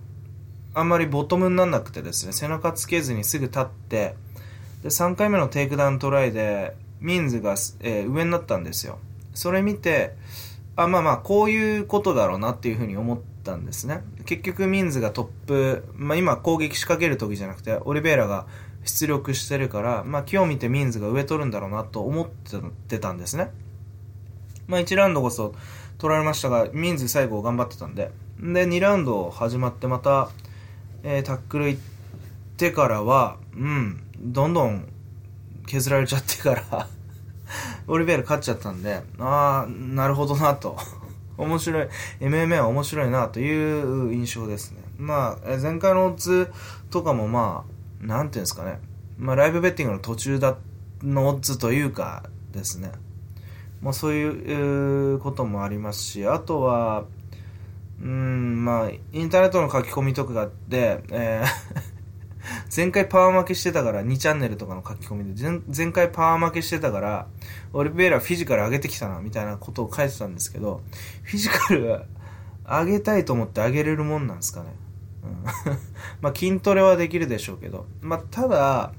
[0.76, 4.14] あんまりボトムになんなくてですね、背中つけずにすぐ立って、
[4.82, 8.98] で、3回目のテイクダウントライで、ミンズが、えー、上になったんですよ。
[9.32, 10.12] それ見て、
[10.76, 14.02] あまあまあこういうことだろうなっていうふうに思ったんですね。
[14.26, 18.46] 結局ミンズがトップ、まあ、今攻撃仕掛ける時じゃなくてオリベイラが
[18.84, 23.50] 出力してるから、まあ、今日見てミンズが上取るんだろうなと思ってたんですね。
[24.66, 25.54] まあ1ラウンドこそ
[25.96, 28.10] 取られましたがミンズ最後頑張ってたんで。
[28.38, 30.28] で2ラウンド始まってまた、
[31.08, 31.80] えー、タックル行っ
[32.56, 34.88] てからはうんどんどん
[35.66, 36.88] 削られちゃってから
[37.86, 40.76] オリベール勝っちゃったんで、ああ、なるほどなと。
[41.38, 41.88] 面白い、
[42.20, 44.82] MMA は面白いなという印象ですね。
[44.98, 46.50] まあ、前回のオッズ
[46.90, 47.64] とかもま
[48.02, 48.80] あ、なんていうんですかね。
[49.16, 50.56] まあ、ライブベッティングの途中だ、
[51.02, 52.90] のオッズというかですね。
[53.80, 57.04] まあ、そういうこともありますし、あとは、
[58.00, 61.96] うん、まあ、インターネットの書き込みとかで、えー
[62.74, 67.26] 前回パワー負けしてたから、2チャンネルとかの書き込みで、前前回パワー負けしてたから、
[67.72, 70.82] オリベイラフィジカル上げてきたな、みたいなことを書いてたんですけど、
[71.22, 72.02] フィジカル
[72.64, 74.70] 上げたいと思って上げれるもんなんですかね。
[75.24, 75.44] うん、
[76.20, 78.92] まあ筋トレはできるでしょうけど、まあただ、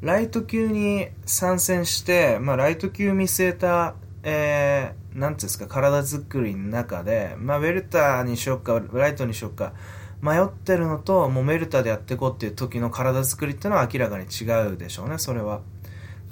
[0.00, 9.72] ライト級に参戦して、まあライト級見据えた、えー、ていうんですか、体作りの中で、まあウェルターにしよっか、ライトにしよっか、
[10.20, 15.60] 迷ってるのと、もうメルタでやっていこうっていう時の体作りってのは明らかに違うでしょうね、それは。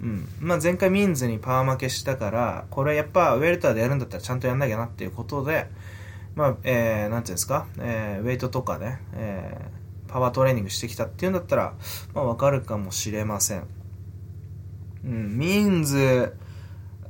[0.02, 0.28] うん。
[0.40, 5.68] まあ、前回ミンズにパワー負けしたから、これやっぱウェルターでやるんだったらちゃんとやんなきゃなっていうことで、
[6.34, 11.74] まあ、えー、ていうんですか、えー、ウェイトとかね、えー、パワートレーニングしてきたっていうんだったら、
[12.12, 13.66] まあ、わかるかもしれません。
[15.04, 16.34] うん、ミンズ、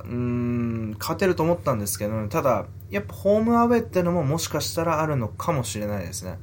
[0.09, 6.39] うん、勝てると思ったんですけど、ねただ、やっぱホームアウェイってのももしかしたらあるのかもしれないですね。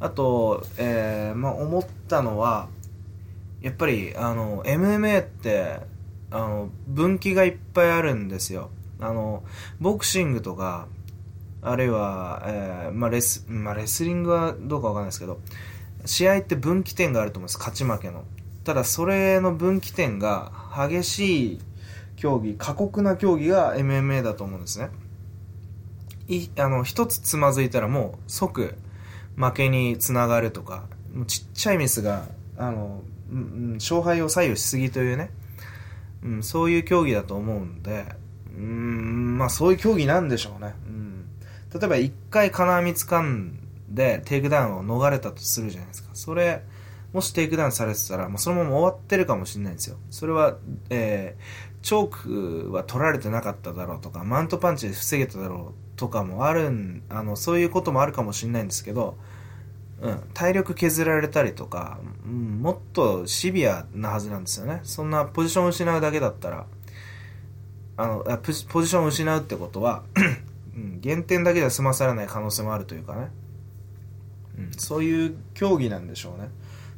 [0.00, 2.68] あと、えー、まあ、思ったのは、
[3.60, 5.80] やっぱり、あの、MMA って、
[6.30, 8.70] あの、分岐がいっぱいあるんですよ。
[8.98, 9.44] あの、
[9.80, 10.88] ボクシングとか、
[11.60, 15.38] あるいは、えー、まあ、レス、まあ、レスリングはどうかわかんないですけど、
[16.04, 17.58] 試合って分岐点があると思うんです。
[17.58, 18.24] 勝ち負けの。
[18.64, 21.60] ただ、それの分岐点が激しい
[22.22, 24.90] 競技、過酷な競技が MMA だと思うんですね。
[26.28, 28.76] い、あの、一つつまずいたらもう即、
[29.34, 35.30] 負けにつながるとか、もうちっちゃいミスが、あの、うん、勝敗を左右しすぎというね、
[36.22, 38.04] うん、そういう競技だと思うんで、
[38.56, 40.74] うん、まあそういう競技なんでしょうね。
[40.86, 41.24] うん、
[41.74, 43.58] 例えば一回金網掴ん
[43.88, 46.10] でテイクダウンを逃れたとするじゃないですか。
[46.14, 46.62] それ、
[47.12, 49.96] もしテイクダウンされてたら、まあ、そのまま終わってるかもしれないんですよ。
[50.10, 50.56] それは、
[50.88, 59.16] えー、チョークは取られてなかっただろうとか、マウントパンチで防げただろうとかもあるん、あの、そういうこともあるかもしれないんですけど、
[60.00, 64.80] うん、体力削られたりとか、うん、もっとシビアなはずなんですよね。
[64.82, 66.66] そんなポジションを失うだけだったら、
[67.96, 68.24] あの、
[68.68, 70.02] ポジションを失うってことは
[70.76, 73.30] うん、減点だけでは済まされない可能性もあるというかね。
[74.58, 76.48] うん、そういう競技なんでしょうね。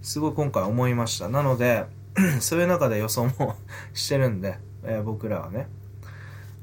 [0.03, 1.29] すごい今回思いました。
[1.29, 1.87] なので、
[2.40, 3.57] そういう中で予想も
[3.92, 5.68] してるんで、えー、僕らはね。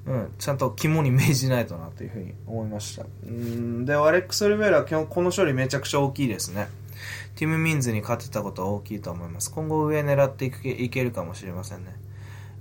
[0.05, 3.05] うん、ちゃんと肝に銘じないとなというふうに思いました。
[3.25, 6.69] うんで、アレックス・オリベイラはこの勝利めちゃくちゃ大きいですね。
[7.35, 9.51] ティム・ミンズに勝てたことは大きいと思います。
[9.51, 11.95] 今後上狙っていくいけるかもしれませんね。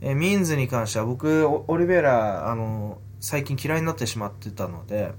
[0.03, 5.13] えー、ミンズに関しては僕、オリベイラ、あの、最近嫌いになってしまってたので、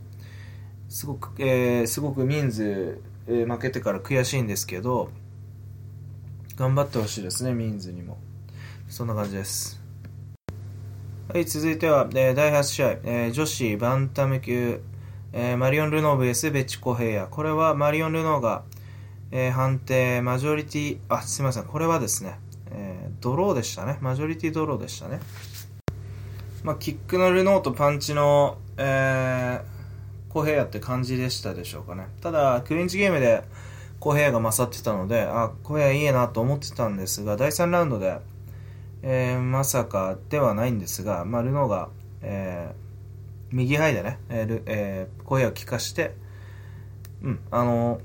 [0.89, 5.09] すごく、えー、すごくミンズ、えー、負けてから悔しいんですけど、
[6.55, 8.17] 頑張ってほしいですね、ミンズにも。
[8.89, 9.80] そんな感じです。
[11.33, 14.81] はい、続いては、えー、第8試合、えー、女子バンタム級、
[15.31, 17.27] えー、マリオン・ルノー VS ベチコヘイヤ。
[17.27, 18.63] これはマリオン・ルノーが、
[19.31, 22.37] えー、判定、マジョリティ、あ、すみません、これはですね、
[22.71, 23.97] えー、ドローでしたね。
[24.01, 25.21] マジョリティドローでしたね。
[26.65, 32.07] まあ、キックのルノーとパンチの、えー、コヘイヤって感じでしたでしょうかね。
[32.19, 33.45] ただ、クリンチゲームで
[34.01, 38.19] コヘイヤが勝ってたので、あ、コヘイヤいいなと思ってたんですが、第3ラウンドで、
[39.03, 41.89] えー、まさかではないんですが、まあ、ルノーが、
[42.21, 46.15] えー、右ハイでね、えーえー、声を聞かして、
[47.23, 48.01] うん、あの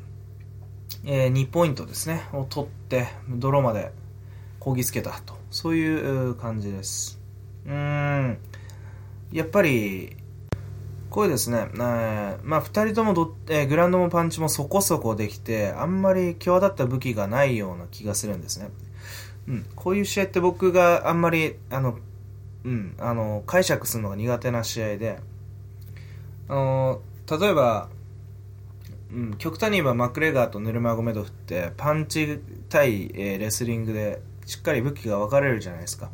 [1.04, 3.92] えー、2ポイントですね、を取って、泥まで
[4.58, 5.34] こぎつけたと。
[5.50, 7.20] そういう感じです。
[7.64, 8.38] うん、
[9.32, 10.16] やっぱり、
[11.10, 18.70] これですね、えー、まあ、2人ともど、えー、グラウンドもパンチもそこそこできて、あんまり際立った武器がないような気がするんですね。
[19.48, 21.98] うん、こういう試合って僕があんまり、あの、
[22.64, 25.20] うん、あの、解釈するのが苦手な試合で、
[26.48, 27.88] あの、例えば、
[29.12, 36.10] うん、極端に言えばマクレガーとヌルマゴメドフってパンチ対、えー、レスリングでしっかり武器が分かれるじゃないですか。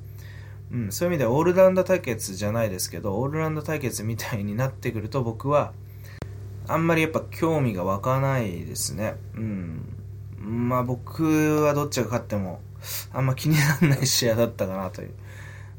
[0.71, 5.73] うん、そういう意味ではオールラウンド対決じゃないですけど、オールラウンド対決みたいになってくると僕は、
[6.67, 9.17] あんまりやっぱ興味が湧かないですね。
[9.35, 9.97] うん。
[10.39, 12.61] まあ僕はどっちが勝っても
[13.13, 15.15] あんま気にならない試合だったかなという、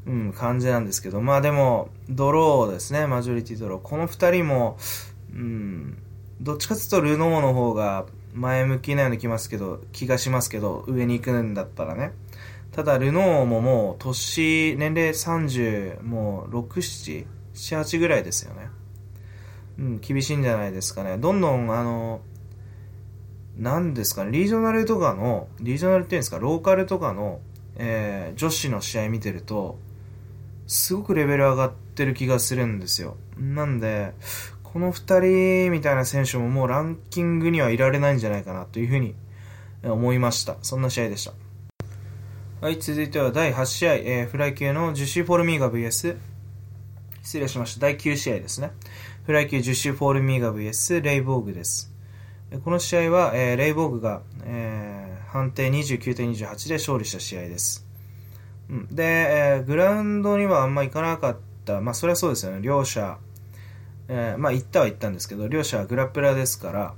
[0.06, 3.80] うん、感じなんですけど、まあでも、ドローですね、マジョリティドロー。
[3.80, 4.76] この二人も、
[5.32, 5.98] うん、
[6.40, 12.12] どっちかというとルノーの方が前向きなように気ますけど、気がしますけど、上に行くんだったらね。
[12.72, 18.68] ただ、ルノーももう、年、年齢30、もう、6、7、7、8ぐらいですよね。
[19.78, 21.16] うん、厳しいんじゃないですかね。
[21.16, 22.20] どんどん、あの、
[23.58, 27.40] なんですかね、リージョナルとかの、リージョナルっていうんですか、ローカルとかの、
[27.76, 29.78] えー、女子の試合見てると、
[30.66, 33.16] すごくレベル上がってる気がするんですよ。
[33.38, 34.14] なんで、
[34.62, 39.14] この二人みたいな選手ももうランキングにはいられないんじゃないかなというふうに
[39.84, 40.56] 思いました。
[40.62, 41.32] そんな試合でした。
[42.60, 46.16] はい、続いては第8試合、えー、フライ級のジュシー・フォルミーガ VS、
[47.22, 48.72] 失礼しました、第9試合ですね。
[49.24, 51.93] フライ級ジュシー・フォルミーガ VS レイボーグです。
[52.62, 57.86] この試合は、えー、レイボーグが、えー、判定29対28で勝利した試合です。
[58.70, 63.18] うん、で、えー、グラウンドにはあんま行かなかった、まあそれはそうですよね、両者、
[64.08, 66.94] えー、まあ行ったは行ったんですけど、両者はグラップラーですから、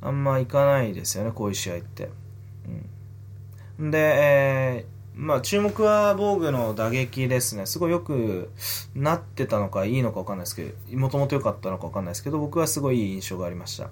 [0.00, 2.08] あんま行かないですよね、こういう試合って。
[3.78, 7.66] うん、で、えーまあ、注目は防具の打撃ですね。
[7.66, 8.50] すごいよく
[8.94, 13.90] なってたのかいいのか分かんないですけど、もともと良かったのか分かんないですけど、僕はすごいいい印象がありました。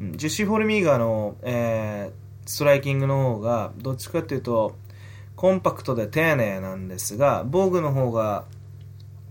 [0.00, 4.76] うん、ジュシー・フォルミーガの、えー、ストライキングの方が、どっちかっていうと、
[5.36, 8.44] コンパクトで丁寧なんですが、防具の方が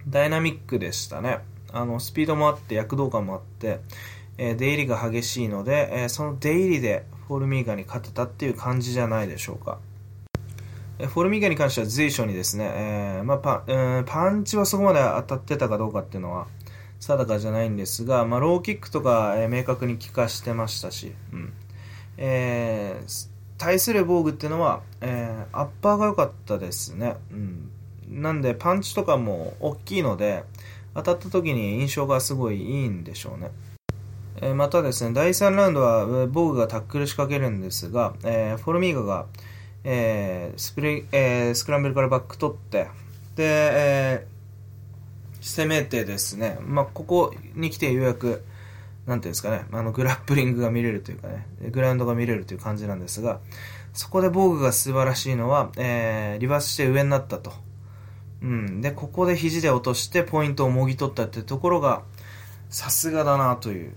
[0.08, 1.40] ダイナミックでしたね。
[1.72, 3.80] あの、スピードもあって、躍動感もあって、
[4.38, 9.80] えー、出入りが激しいので、えー、その出入りでフォルミーガに勝てたっていう感じじゃないでしょうか。
[11.08, 16.48] フォルミーガに関しては随所にですね、えーまあパえー、パンチはそこまで当たってたかどうかっていうのは
[17.00, 21.54] 定かじゃないんですが、まあ、ローキックとか、えー、明確に効かしてましたし、うん。
[22.18, 27.72] えー、対する防具っていうのは、えー、アッパーが良かったですね、うん、
[28.10, 30.44] なんでパンチとかも大きいので
[30.94, 33.52] 当たった時に印象がすごいいいんでしょうね。
[34.56, 39.26] またですね、第3ラウンドは防具がタックル仕掛けるんですが、えー、フォルミーガが、
[39.84, 42.88] えー、スプレえー、スクランブルからバック取って、
[43.36, 48.44] で、えー、攻めてですね、まあ、ここに来てようやく、
[49.08, 53.40] なんていうんですかね、あの、グラップリングが見れるというかね、グラウンドが見れるという感じなんですが、
[53.94, 57.52] そこで防具が素晴らしいのは、えー、リバースして上になったと。
[58.42, 58.82] うん。
[58.82, 62.04] で、ここで肘で落としてポイントをもぎ取ったっていうところが、
[62.70, 63.94] さすがだなという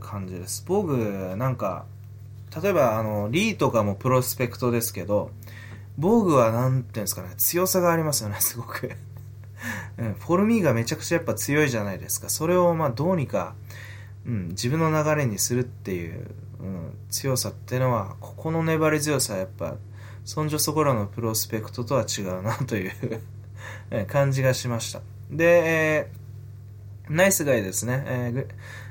[0.00, 0.64] 感じです。
[0.66, 1.84] 防具、なんか、
[2.62, 5.30] 例えば、あの、リーとかもプロスペクトですけど、
[5.98, 8.90] 防具はなんていうんですかね、強さがありますよね、すごく
[9.98, 10.14] うん。
[10.14, 12.28] フォルミーがめちゃくちゃやっぱ強いじゃないですか。
[12.28, 13.54] それをまあどうにか、
[14.26, 16.30] うん、自分の流れにするっていう、
[16.60, 19.76] うん、強さっていうのは、ここの粘り強さはやっぱ、
[20.24, 22.92] そんじょそこらのプロスペクトとは違うなという
[24.08, 25.00] 感じがしました。
[25.30, 28.04] で、えー、ナイスガイですね。
[28.06, 28.46] えー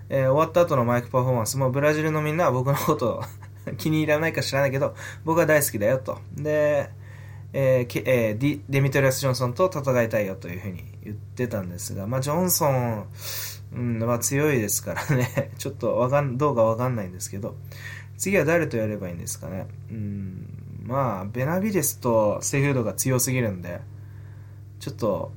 [0.07, 3.24] えー、終わった後のマイクパフォーマンスもブラジルのみんなは僕のことを
[3.78, 6.20] 気に入らないか知らないけど、僕は大好きだよと。
[6.36, 6.89] で、
[7.53, 13.07] えーえー、デデメトリアス・ジョンソンと戦いたいよというふうに言ってたんですが、まあ、ジョンソン、
[13.74, 17.55] うん、まあ、強いですからね、 ちょっとわかん、どうかわかんないんですけど、
[18.18, 19.68] 次は誰とやればいいんですかね。
[19.89, 23.80] うん、まあ、ベナビデスとセフードが強すぎるんで、
[24.80, 25.32] ちょっと、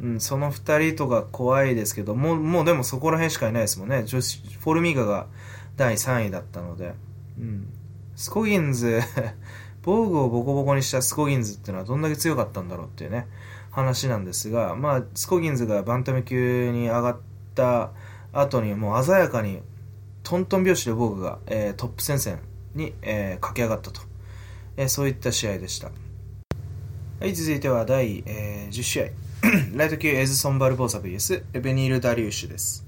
[0.00, 4.02] うん、その二人とか怖いですけど、もう、もうでもそこら辺しかいないですもんね。
[4.04, 5.28] 女子、フォルミーガが
[5.76, 6.94] 第3位だったので。
[7.38, 7.68] うん。
[8.16, 9.00] スコギンズ
[9.82, 13.26] 防具をボコボコにしたスコギンズっていうのはどんだけ強かったんだろうっていうね、
[13.70, 17.18] 話なんですが、まあ、スコギンズがバンタム級に上がっ
[17.54, 17.90] た
[18.32, 19.62] 後にもう鮮やかに
[20.22, 22.38] トントン拍子で防具が、えー、トップ戦線
[22.74, 24.00] に、えー、駆け上がったと、
[24.76, 25.90] えー、そういった試合でした。
[27.20, 29.04] はい、続いては第、えー、10試合。
[29.76, 32.86] ライト級エズソン・バルボーサ VS ベニール・ダリウッシュです。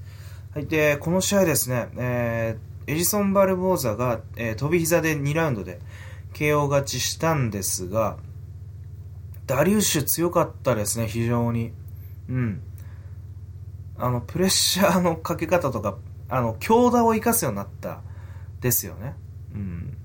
[0.53, 5.79] はい、で、この試合ですね、えー、エジソン・バルボーザが、えー、飛び膝で2ラウンドで
[6.33, 8.17] KO 勝ちしたんですが、
[9.45, 11.73] ダリウッシュ強かったですね、非常に。
[12.29, 12.61] うん。
[13.97, 15.97] あの、プレッシャーのかけ方とか、
[16.29, 18.01] あの、強打を生かすようになった
[18.61, 19.15] ですよね。
[19.53, 19.97] うん。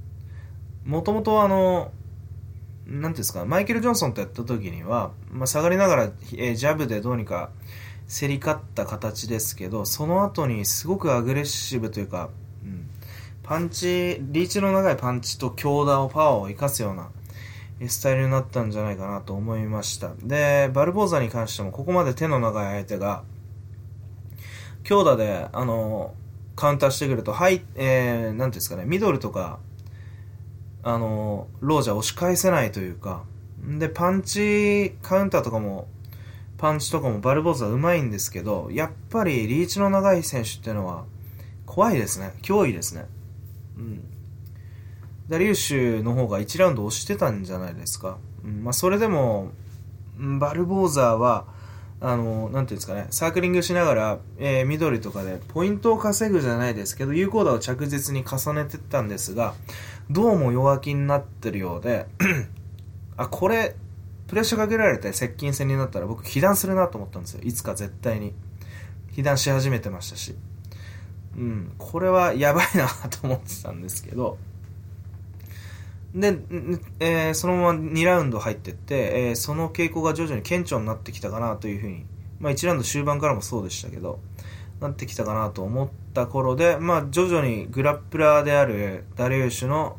[0.84, 1.92] もともとあの、
[2.86, 7.50] なんていうんですか、マイケル・ジョンソンとやった時には、まあ、下がりながら、えー、ジャブでどうにか
[8.08, 12.30] 競り勝った形ですけど、その後にすごくアグレッシブというか、
[13.52, 17.10] パンチ、リーチの長いパンチと強打を、パワーを生かすような
[17.86, 20.12] スタイルになったんじゃないかなと思いました。
[20.22, 23.24] で、バルボーザに関しても、ここまで手の長い相手が、
[24.84, 26.14] 強打で、あの、
[26.56, 29.58] カウンターしてくると、はい、えー、なんていうんですかね、ミドルとか、
[30.82, 33.24] あの、ロージャ押し返せないというか、
[33.62, 35.88] で、パンチ、カウンターとかも、
[36.56, 41.04] パンチとかもバルボーズは上手いんですけど、やっぱりリーチの長い選手っていうのは、
[41.66, 42.32] 怖いですね。
[42.40, 43.04] 脅威ですね。
[45.28, 48.18] ダリウシュの方が1ラウンド押してたんじゃないですか。
[48.44, 49.52] うん、まあ、それでも、
[50.18, 51.46] バルボーザーは、
[52.00, 59.54] あの、なんていうんですかね、サークリングしながら、えー、緑とかでポイントを稼ぐじゃないですけど、有効打を着実に重ねてったんですが、
[60.10, 62.06] どうも弱気になってるようで
[63.16, 63.76] あ、これ、
[64.26, 67.40] プレッシャーかけられて接近戦になったら僕被弾するなと思ったんですよ。
[67.44, 68.34] いつか絶対に。
[69.12, 70.34] 被弾し始めてましたし。
[71.36, 74.38] うん、これはやばいなと思ってたんですけど、
[76.14, 76.38] で、
[77.00, 82.04] えー、そのまま2ラウンド入ってって、えー、その傾向が徐々に顕著になってきたかなというふうに、
[82.38, 84.20] まあ1ラウンド終盤からもそうでしたけど、
[84.80, 89.96] なってきたかなと思った頃で、まあ徐々にグラップラーであるダリウシュの、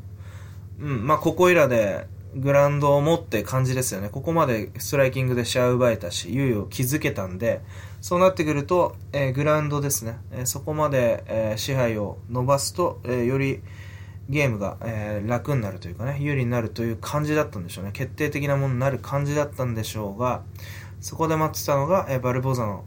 [0.79, 4.09] うん、まあここいらでグラウンドを持って感じですよね。
[4.09, 7.61] ここまでストライキングで試合を奪えたし、優位を築けたんで、
[8.01, 10.17] そうなってくると、えー、グラウンドですね。
[10.31, 13.61] えー、そこまで、えー、支配を伸ばすと、えより、
[14.29, 17.91] ゲームが、え、楽になるというかね、有利になるという感じだったんでしょうね。
[17.91, 20.43] 決定的なものになる感じだったんでしょうが、
[21.01, 22.85] そこで待ってたのが、え、バルボーザの、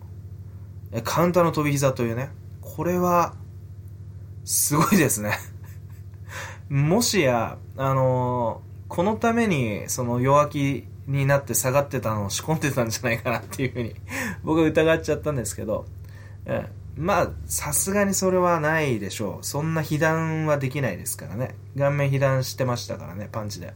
[0.92, 2.30] え、カウンターの飛び膝というね、
[2.62, 3.34] これは、
[4.44, 5.36] すごいですね
[6.70, 13.94] もしや、あの、このために、その弱気になって下がってたのを仕込んでたんじゃないかなっていうふうに
[14.42, 15.86] 僕は疑っちゃったんですけど、
[16.46, 19.44] えーまあ、さすがにそれはないでしょう。
[19.44, 21.54] そんな被弾はできないですからね。
[21.76, 23.74] 顔面被弾してましたからね、パンチで。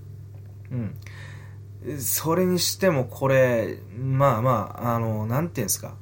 [0.72, 1.98] うん。
[1.98, 5.94] それにしてもこれ、まあまあ、あの、なんていうんですか。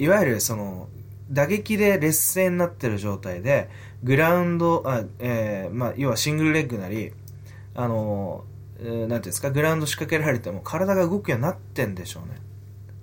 [0.00, 0.88] いわゆるその、
[1.30, 3.70] 打撃で劣勢になってる状態で、
[4.02, 7.12] グラウンド、あえー、まあ、要はシングルレッグなり、
[7.76, 8.44] あの、
[8.80, 12.40] えー、なんていうんですか、グラウンド仕掛けられても体が動くようになってんでしょうね。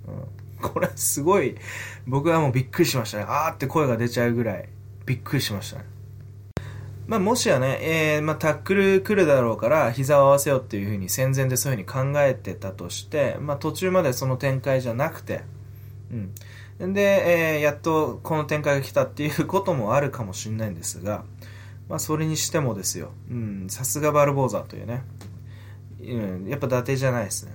[0.08, 1.56] うんこれはすごい、
[2.06, 3.24] 僕はもうびっくりしましたね。
[3.28, 4.68] あーって声が出ちゃうぐらい、
[5.04, 5.84] びっくりしましたね。
[7.06, 15.42] まあ、もしやね、えー、まあ、タックル来るだろうから、膝を合わせようっていうふうに戦前でそういうふうに考えてたとして、まあ、途中までその展開じゃなくて、
[16.10, 16.94] うん。
[16.94, 21.24] で、えー、やっとこの展開が来たっていうこともあるかもしれないんですが、
[21.88, 25.02] まあ、それにしてもですよ、うん、さすがバルボーザというね、
[26.00, 27.52] うん、やっぱ伊達じゃないですね。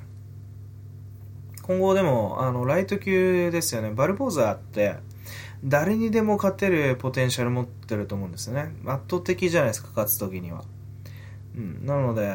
[1.63, 3.91] 今後でも、あの、ライト級ですよね。
[3.91, 4.95] バルボーザーって、
[5.63, 8.73] 誰にでも勝てるポテンシャル持ってると思うんですよね。
[8.85, 10.63] 圧倒的じゃないですか、勝つ時には。
[11.55, 11.85] うん。
[11.85, 12.33] なので、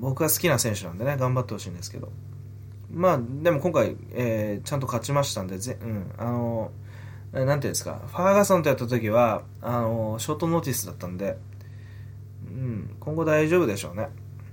[0.00, 2.12] 僕は好きな選手なんでね、頑張ってほしいんですけど。
[2.92, 6.72] まあ、でも今回、えー、ちゃんと勝ちましたんで、ぜうん、あの、
[7.32, 11.38] なんていうんですか、ファーガソンとやった時は、あの、ショートノーティスだったんで、
[12.44, 14.08] うん、今後大丈夫でしょうね。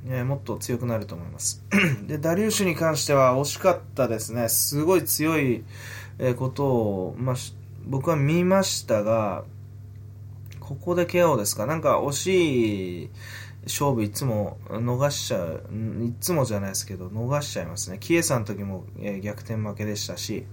[0.10, 1.64] え、もっと強くなると思います。
[2.06, 4.48] で、ダリューシュに関しては惜しかったですね。
[4.48, 5.66] すごい強い、
[6.38, 7.36] ことを、まあ、
[7.86, 9.44] 僕は見ましたが、
[10.60, 11.66] ここで KO ですか？
[11.66, 13.10] なんか惜しい
[13.64, 15.64] 勝負いつも逃しちゃう、
[16.06, 17.98] いつもじゃないですけど、逃しちゃいますね。
[18.00, 18.86] キエさんの時も、
[19.22, 20.46] 逆転負けでしたし、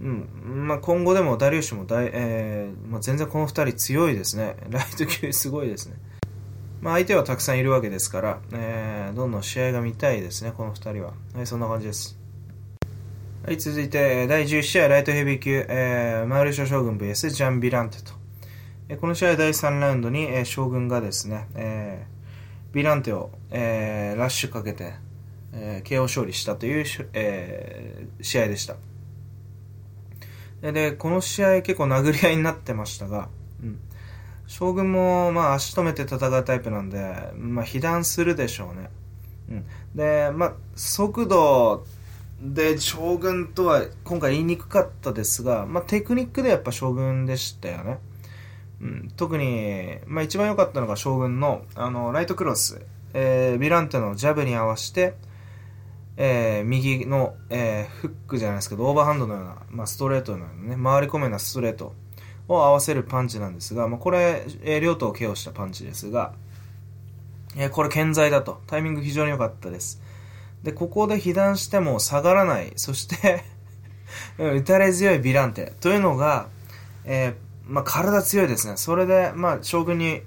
[0.00, 0.66] うん。
[0.66, 4.56] まあ、今後でもダリューシュも大、えー、まあ、全然この二人強いですね。
[4.70, 5.96] ライト級すごいですね。
[6.80, 11.12] まあ、相手はたくさんいるわけですから、えー、どんどん試合が見たいですね、この2人は。
[11.34, 12.16] はい、そんな感じです。
[13.44, 18.12] はい、続いて、第11試合、ライトヘビー級、えー、マウリショ将軍 VS ジャン・ビランテと。
[18.88, 24.94] えー、この試合第3ラウンドに、えー、将軍がですね、えー、ビランテを、えー、ラッシュかけて、
[25.52, 26.84] えー、KO 勝利したという、
[27.14, 28.76] えー、試合でした。
[30.62, 33.28] で、この試合結構殴り合いになってましたが、
[33.62, 33.78] うん。
[34.46, 38.90] 将軍も、まあ、足止めて戦うタイプなんで、まあ、被弾するでしょうね。
[39.50, 39.64] うん。
[39.94, 41.84] で、まあ、速度
[42.40, 47.98] で将軍とは今回言いにくかったですが、まあ、テクニックでやっぱ将軍でしたよね。
[48.80, 52.80] うん、特に、まあ、一番良かったのが将軍の、あの、ライトクロス。
[53.14, 55.14] えー、ビランテのジャブに合わせて、
[56.20, 61.94] えー、右の、えー、フックじゃないですけど、オーバーハンドのような、まあ、ストレートのようなね、回り込むようなストレート
[62.48, 66.34] を合わせるパンチなんですが、まあ、これ、えー、両党を KO したパンチですが、
[67.56, 68.60] えー、これ健在だと。
[68.66, 70.02] タイミング非常に良かったです。
[70.64, 72.72] で、ここで被弾しても下がらない。
[72.74, 73.44] そして
[74.38, 76.48] 打たれ強いヴィランテというのが、
[77.04, 78.76] えー、まあ、体強いですね。
[78.76, 80.22] それで、まあ、将軍に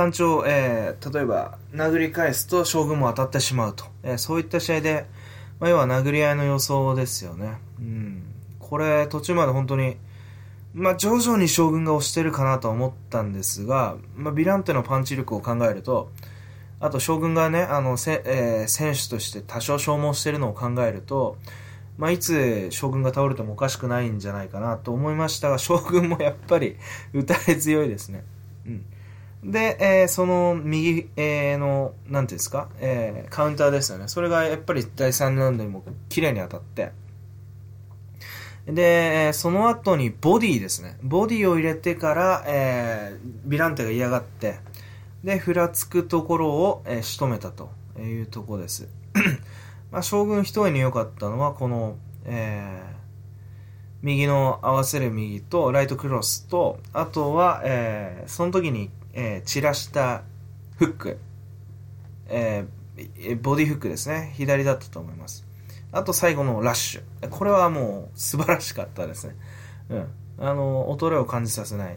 [0.00, 3.84] パンチを、えー、例えば殴り返すと将軍も当たってしまうと。
[4.02, 5.04] えー、そういった試合で、
[5.58, 7.58] まあ、要は殴り合いの予想ですよね。
[7.78, 8.22] うん。
[8.58, 9.98] これ、途中まで本当に、
[10.72, 16.10] まあ、徐々に将軍が押してるかなと思ったんですが、まあ、ヴィランテのパンチ力を考えると、
[16.80, 21.36] あと将軍がね、あの、せえー、選手として多少消耗してるのを考えると、
[21.98, 26.78] まあ、いつ将軍が倒れてもおかしくないんじゃないかなと思いましたが、将軍もやっぱり
[27.12, 28.24] 打たれ強いですね。
[28.64, 28.86] うん。
[29.42, 34.08] で、えー、その右、えー、の、なんていうんですか、えー、カウンターですよね。
[34.08, 36.92] それがやっぱり第3ラウンドにも綺麗に当たって、
[38.66, 40.98] で、その後にボディですね。
[41.02, 44.58] ボディを入れてから、えー、ヴィランテが嫌がって、
[45.24, 48.88] で、ふらつくところを、えー、仕留めたというところです。
[49.90, 52.96] まあ、将軍一重に良かったのは、この、えー、
[54.02, 60.22] 右の合わせる右と、ライトクロスと、あとは、えー、その時に、えー、散らした
[60.76, 61.18] フック、
[62.28, 64.32] えー、ボディフックですね。
[64.36, 65.46] 左だったと思います。
[65.92, 67.28] あと最後のラッシュ。
[67.28, 69.36] これはもう素晴らしかったですね。
[69.90, 70.06] うん。
[70.38, 71.96] あの、衰えを感じさせない。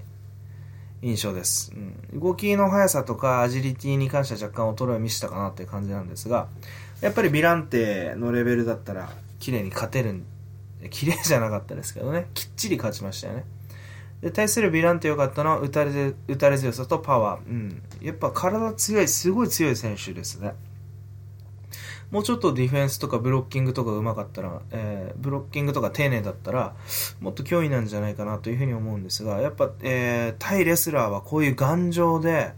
[1.03, 6.47] 印象です、うん、動きの速さとかアジリティに関しては若干衰えを見せたかなっていう感じなんですが
[7.01, 10.23] やっぱりヴィランテのレベルだったら綺麗に勝てる
[10.89, 13.43] 綺麗じゃなかったですけどねきっちり勝ちましたよね
[14.23, 20.53] で対するヴィランテ良かったのは打たれ打たれ強さとパワー、うん、やっぱ体強いすごい強い選手ですね
[22.13, 26.75] もうちょっとディフェンスとかブロッキングとか上手かったら、えー、ブロッキングとか丁寧だったら、
[27.19, 32.53] もっと脅威なんじゃないかなというふうに思うんですが、やっぱ、えー、対レスラーはこういう頑丈で、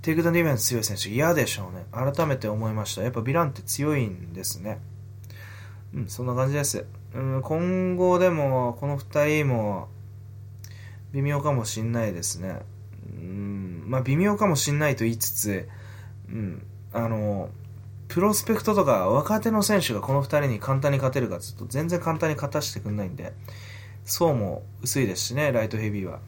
[0.00, 1.84] テイクダウンディフェンス強い選手嫌でしょうね。
[1.92, 3.02] 改めて思いました。
[3.02, 4.80] やっぱヴィランテって強いんですね。
[5.94, 6.86] うん、そんな感じです。
[7.14, 9.88] うん、今後でも、この二人も、
[11.12, 12.60] 微妙かもしんないですね。
[13.16, 15.68] うん、まあ微妙かもしんないと言いつつ、
[16.28, 17.50] うん、あの、
[18.08, 23.32] プロスペクトとか若手の選手がこの2人に簡単に勝てるかちょっと全然簡単に勝たせてくんないんで
[24.04, 26.18] 層も薄いですしねライトヘビーは、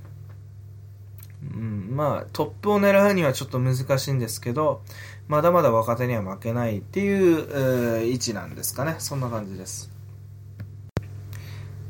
[1.52, 4.80] うん、まあトップを狙うにはちょっと難しいんですけど
[5.28, 8.96] まだまだ若手には負けないっていう、位置なんですかね。
[8.98, 9.90] そんな感じです。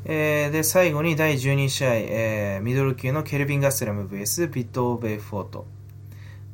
[0.05, 5.65] えー、で、最後に第12試合、えー、ミドル級のケルビン・ガステラム VS ビット・ベイフォート。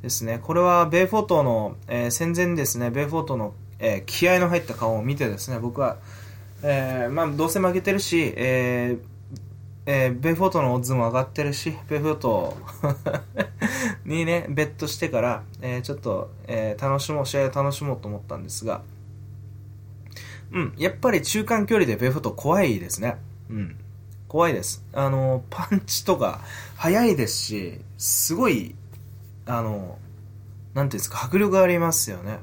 [0.02, 0.40] ですね。
[0.42, 5.98] これはベイフォートの、えー、戦前ですね、ベイフォートの、えー、気合の入った顔を見てですね、僕は、
[6.64, 9.12] えー、まあ、どうせ負けてるし、えー
[9.86, 12.58] えー、ベイフォートのオッズも上がってるし、ベイフォート
[14.06, 18.82] にね、ベットしてから、えー、ちょっと、えー、楽しもう、試合を楽しもうと思ったんですが、
[20.52, 23.18] うん、やっぱり中間距離でベイフォート怖いですね。
[23.52, 23.76] うん。
[24.28, 24.84] 怖いです。
[24.94, 26.42] あの、パンチとか
[26.76, 28.76] 速いですし、すごい
[29.46, 29.98] あの、
[30.74, 32.40] なんていうんですか、迫力ありますよね。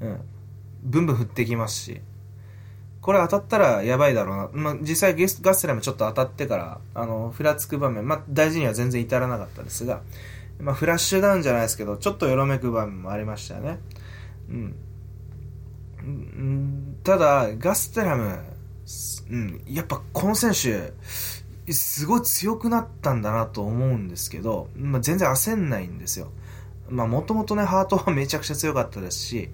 [0.00, 0.20] うん。
[0.82, 2.00] ブンブン振ってきますし。
[3.00, 4.48] これ当たったらやばいだろうな。
[4.52, 10.00] まあ、実際ゲスガスラムちょっと当たってから、あの、ふらつく場面、まあ、大事には全然至らなかったですが、
[10.58, 13.78] まあ、フラッシュダウンじゃないですけど、ちょっとよろめく場面もありましたよね。
[14.48, 14.74] うん。
[17.04, 18.40] ただ、ガステラム、
[19.30, 20.92] うん、やっぱこの選手、
[21.72, 26.30] すごい強くなったんだなと思うんですけど、まあ、全然焦んないんですよ。
[26.88, 29.50] まあもともとね、ハートは めちゃくちゃ強かったですし、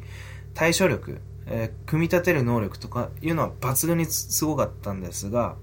[0.55, 5.57] 対処力、えー、組み立てる能力とかいうのは抜群にすごかったんですが、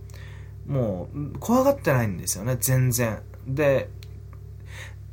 [0.65, 3.22] もう怖がってないんですよね、全然。
[3.47, 3.89] で、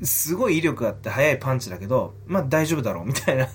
[0.03, 3.49] すごい威力があって速いパンチだけど、まあ大丈夫だろうみたいな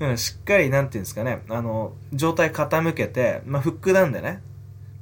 [0.00, 4.42] うん、しっかり、なんていうんですかね、あの、状態傾けて、まあフックなんでね、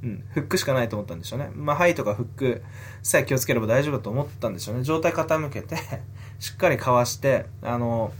[0.03, 1.49] うん、フックしかないと思ったんでしょうね。
[1.53, 2.63] まあ、ハイとかフック
[3.03, 4.83] さえ気をつければ大丈夫だと思ったんでしょうね。
[4.83, 5.75] 状態傾けて
[6.39, 8.13] しっかりかわして、あの、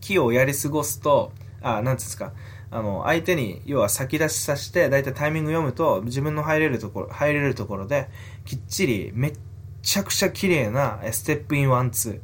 [0.00, 2.32] 木をやり過ごすと、あ、なんていうんですか、
[2.70, 8.08] あの、相手に、要は先出しさせて、だいたいタイミング読むと、自分の入れるところ、入れるところで、
[8.46, 9.38] きっちり、めっ
[9.82, 12.22] ちゃくちゃ綺麗なステップインワンツ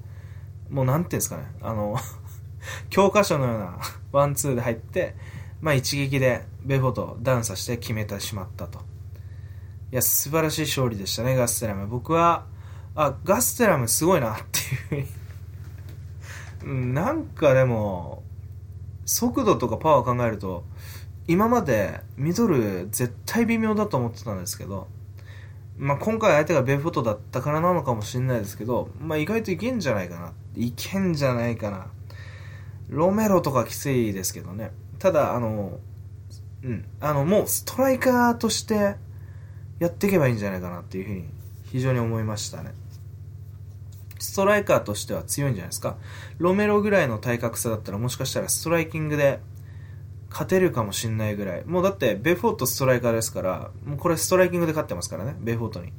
[0.70, 0.74] ー。
[0.74, 1.96] もうなんていうんですかね、あの
[2.90, 3.78] 教科書のような
[4.12, 5.14] ワンツーで入って、
[5.60, 8.80] まあ一撃でベフォとダウンさせて決めてしまったと。
[9.90, 11.86] いや、素晴らしい勝利でしたね、ガステラム。
[11.86, 12.46] 僕は、
[12.94, 14.38] あ、ガステラムすごいなっ
[14.90, 15.06] ていう
[16.60, 18.22] ふ うになんかでも、
[19.06, 20.64] 速度とかパワー考えると、
[21.26, 24.88] 今までミドル絶対微妙だと思ってたんですけど、
[25.78, 30.32] まあ、今回相手がベフォートだったからなのかもしれないですけど、まあ、意外といけんじゃないかな。
[30.56, 31.86] いけんじゃないかな。
[32.88, 34.72] ロメロとかきついですけどね。
[34.98, 35.78] ただ、あの、
[36.62, 38.96] うん、あの、もうストライカーとして
[39.78, 41.24] やっていけばいいんじゃないかなっていうふうに
[41.64, 42.74] 非常に思いましたね。
[44.18, 45.96] ストライカーとしては強いんじゃないですか。
[46.38, 49.40] ロメロぐらいの体格差だったらもしかしたらストライキングで
[50.30, 51.64] 勝てるかもしんないぐらい。
[51.64, 55.92] もうだってベフォートストライカーですから、もうこれストライキングで勝ってますからね、ベフォートに。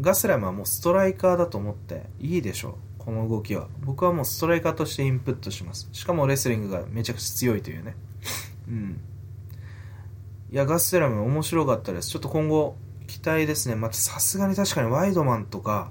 [0.00, 2.74] ガスラムはもうストライカーだと思っていいでしょう。
[3.04, 3.68] この動きは。
[3.84, 5.88] 僕はもうストライカーとしてインプットします。
[5.92, 7.94] しかもレスリングがめちゃくちゃ強いというね。
[8.68, 9.00] うん。
[10.50, 12.08] いや、ガステラム面白かったです。
[12.10, 12.76] ちょっと今後
[13.06, 13.74] 期待ですね。
[13.74, 15.90] またさすがに確かにワイドマンとか、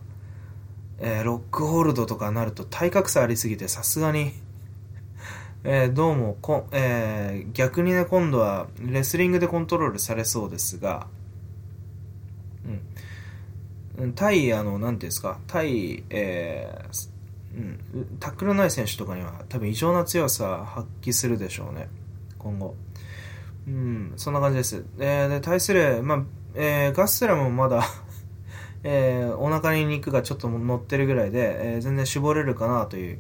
[0.99, 4.32] えー、ロックホールドとかなると体格差ありすぎてさすがに
[5.66, 11.07] えー、どうもこ、えー、逆にね今度はレスリングでコントロールされそうですが、
[14.15, 15.39] 対あの何ていうんですか？
[15.47, 17.09] 対、えー、
[17.55, 17.59] う
[17.99, 21.89] ん、タックルない選手とかには多分異常な強さ発揮するでしょうね。
[22.37, 22.75] 今後。
[23.67, 26.23] うんそんな感じです、えー、で対する、まあ
[26.53, 27.83] えー、ガスラもまだ
[28.83, 33.19] えー、お腹に肉がちょっと乗ってるぐらいで、えー、全然絞れるかなという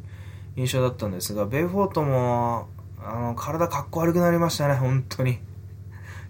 [0.57, 2.67] 印象だったんですが、ベイフォートも、
[3.01, 5.39] あの、体かっこ悪くなりましたね、本当に。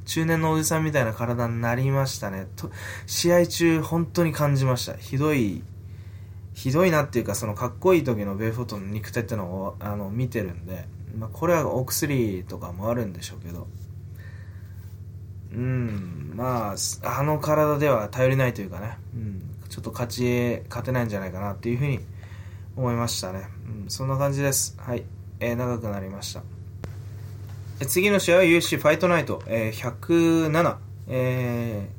[0.05, 2.47] 中年のおじさんみたいな体になりましたね。
[2.55, 2.71] と
[3.05, 4.93] 試合中、本当に感じました。
[4.93, 5.63] ひどい、
[6.53, 10.85] ひどいなっていうか、そのかっこいい時のベイフォートの肉体ってのをあの見てるんで、
[11.17, 13.67] まあ、これはお薬とかもあるんでしょうけど、
[15.53, 16.73] うん、ま
[17.03, 21.99] あ、あの体では頼りないというかね、うん、ちょっと勝ち、勝てないんじゃないかなっていうふうに
[22.75, 23.47] 思いましたね。
[23.83, 24.75] うん、そんな感じです。
[24.79, 25.05] はい。
[25.39, 26.41] えー、長くなりました。
[27.81, 31.89] 次の試合は UFC ファイトナイト、えー、107、え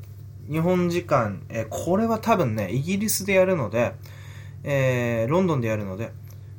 [0.49, 3.95] ー、日本時間、えー、これは多分ね、イギリスでやるので、
[4.63, 6.13] えー、ロンドンでやるので、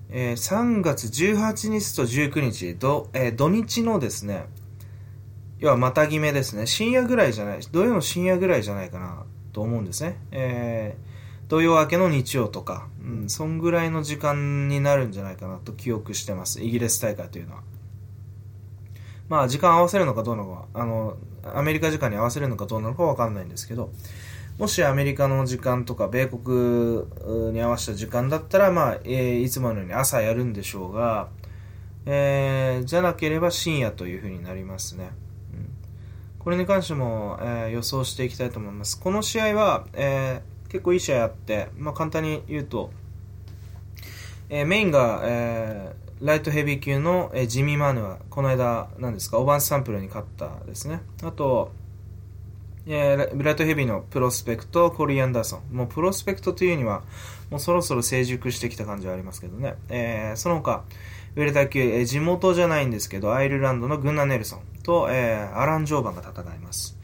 [0.09, 4.45] えー、3月18日と19日、どえー、土日のですね、
[5.59, 6.67] 要はまた決めですね。
[6.67, 10.17] 深夜ぐらいじゃない、土曜の深夜ぐらいじゃないかなと思うんですね。
[10.31, 16.61] えー、土曜明けの日曜とか、うん、そんぐらいの時間になるんじゃないかなと記憶してます。
[16.61, 17.63] イギリス大会というのは。
[19.29, 21.17] まあ、時間合わせるのかどうなのか、あの、
[21.53, 23.91] アメリカ時間に合わせるのかどうなのかわかんないんですけど、
[24.57, 27.03] もしアメリカの時間とか、米国
[27.51, 31.29] に合わせた時間だったら、まあ、えー、いつものように朝やるんでしょうが、
[32.05, 35.11] えー、じゃなければ深夜というふうになりますね。
[36.45, 38.99] これに関しても、えー、予想していきたいと思います。
[38.99, 42.91] この試合は、えー、結構いい試合あって、まあ、簡単に言うと、
[44.49, 51.01] えー、メインが、えー、ライトヘビー級の、え、ジミー・マヌは、この間、なんですか、オーバンサンプルに勝ったですね。
[51.23, 51.71] あと、
[52.87, 55.75] えー、ライトヘビーのプロスペクト、コリー・アンダーソン。
[55.75, 57.03] もうプロスペクトというには、
[57.49, 59.75] もうそろそろ成熟してきた感じはありますけどね。
[59.89, 60.83] えー、その他、
[61.35, 64.59] ウェルター級、え、地元じゃないんですけど、アイルランドのグンナ・ネルソン。
[64.83, 66.97] と、えー、アラン・ジョーバンが戦います。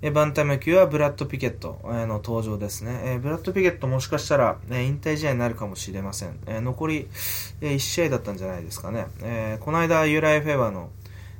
[0.00, 3.00] えバンタム級はブラッド・ピケット、え、の登場ですね。
[3.04, 6.38] え、ブラッド・ピケットもしかしたら、え引退試合になるかもしれません。
[6.46, 7.08] え残り、
[7.60, 9.06] え1試合だったんじゃないですかね。
[9.22, 10.90] えこの間、ユーライ・フェーバーの、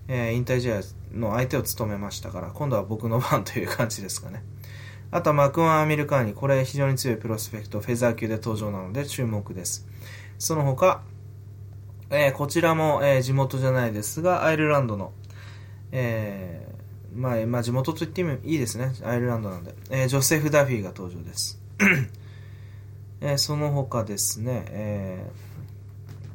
[0.09, 0.81] え引退試合
[1.17, 4.43] の相手を務めましたから、今度は僕の番という感じですかね。
[5.13, 9.87] あとはマクワン・アミルカーニ、これ非常に強いプロスペクト、フェザー級で登場なので注目です。
[10.41, 11.03] その他、
[12.11, 15.13] え、こちらも、え、地元じゃないですが、アイルランドの、
[15.93, 16.68] え、
[17.15, 18.93] まあ、まあ、地元と言ってもいいですね。
[19.05, 19.75] アイルランドなんで。
[19.91, 21.61] えー、ジョセフ・ダフィーが登場です。
[23.21, 25.49] えー、その他ですね、えー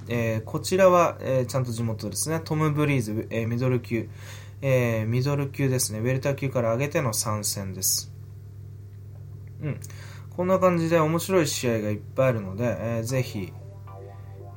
[0.07, 2.41] えー、こちらは、えー、ちゃんと地元ですね。
[2.43, 4.09] トム・ブリーズ、えー、ミドル級、
[4.61, 5.99] えー、ミドル級ですね。
[5.99, 8.11] ウェルター級から上げての参戦です。
[9.61, 9.79] うん。
[10.35, 13.53] こんな感じで面白い試合がいっぱいあるので、えー、ぜひ、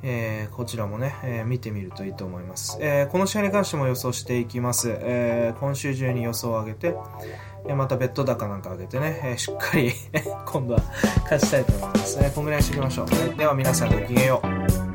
[0.08, 6.94] えー、こちらもね、えー、見てみるといいと思います、えー、この試合に関しても予想していきます、え、今週中に予想を上げて、
[7.68, 9.92] えまたベッド高なんか上げてね、えしっかり
[10.46, 10.80] 今度は
[11.24, 14.85] 勝ちたいと思います、ねこんぐらいにしていきましょう、では皆さんごきげんよう。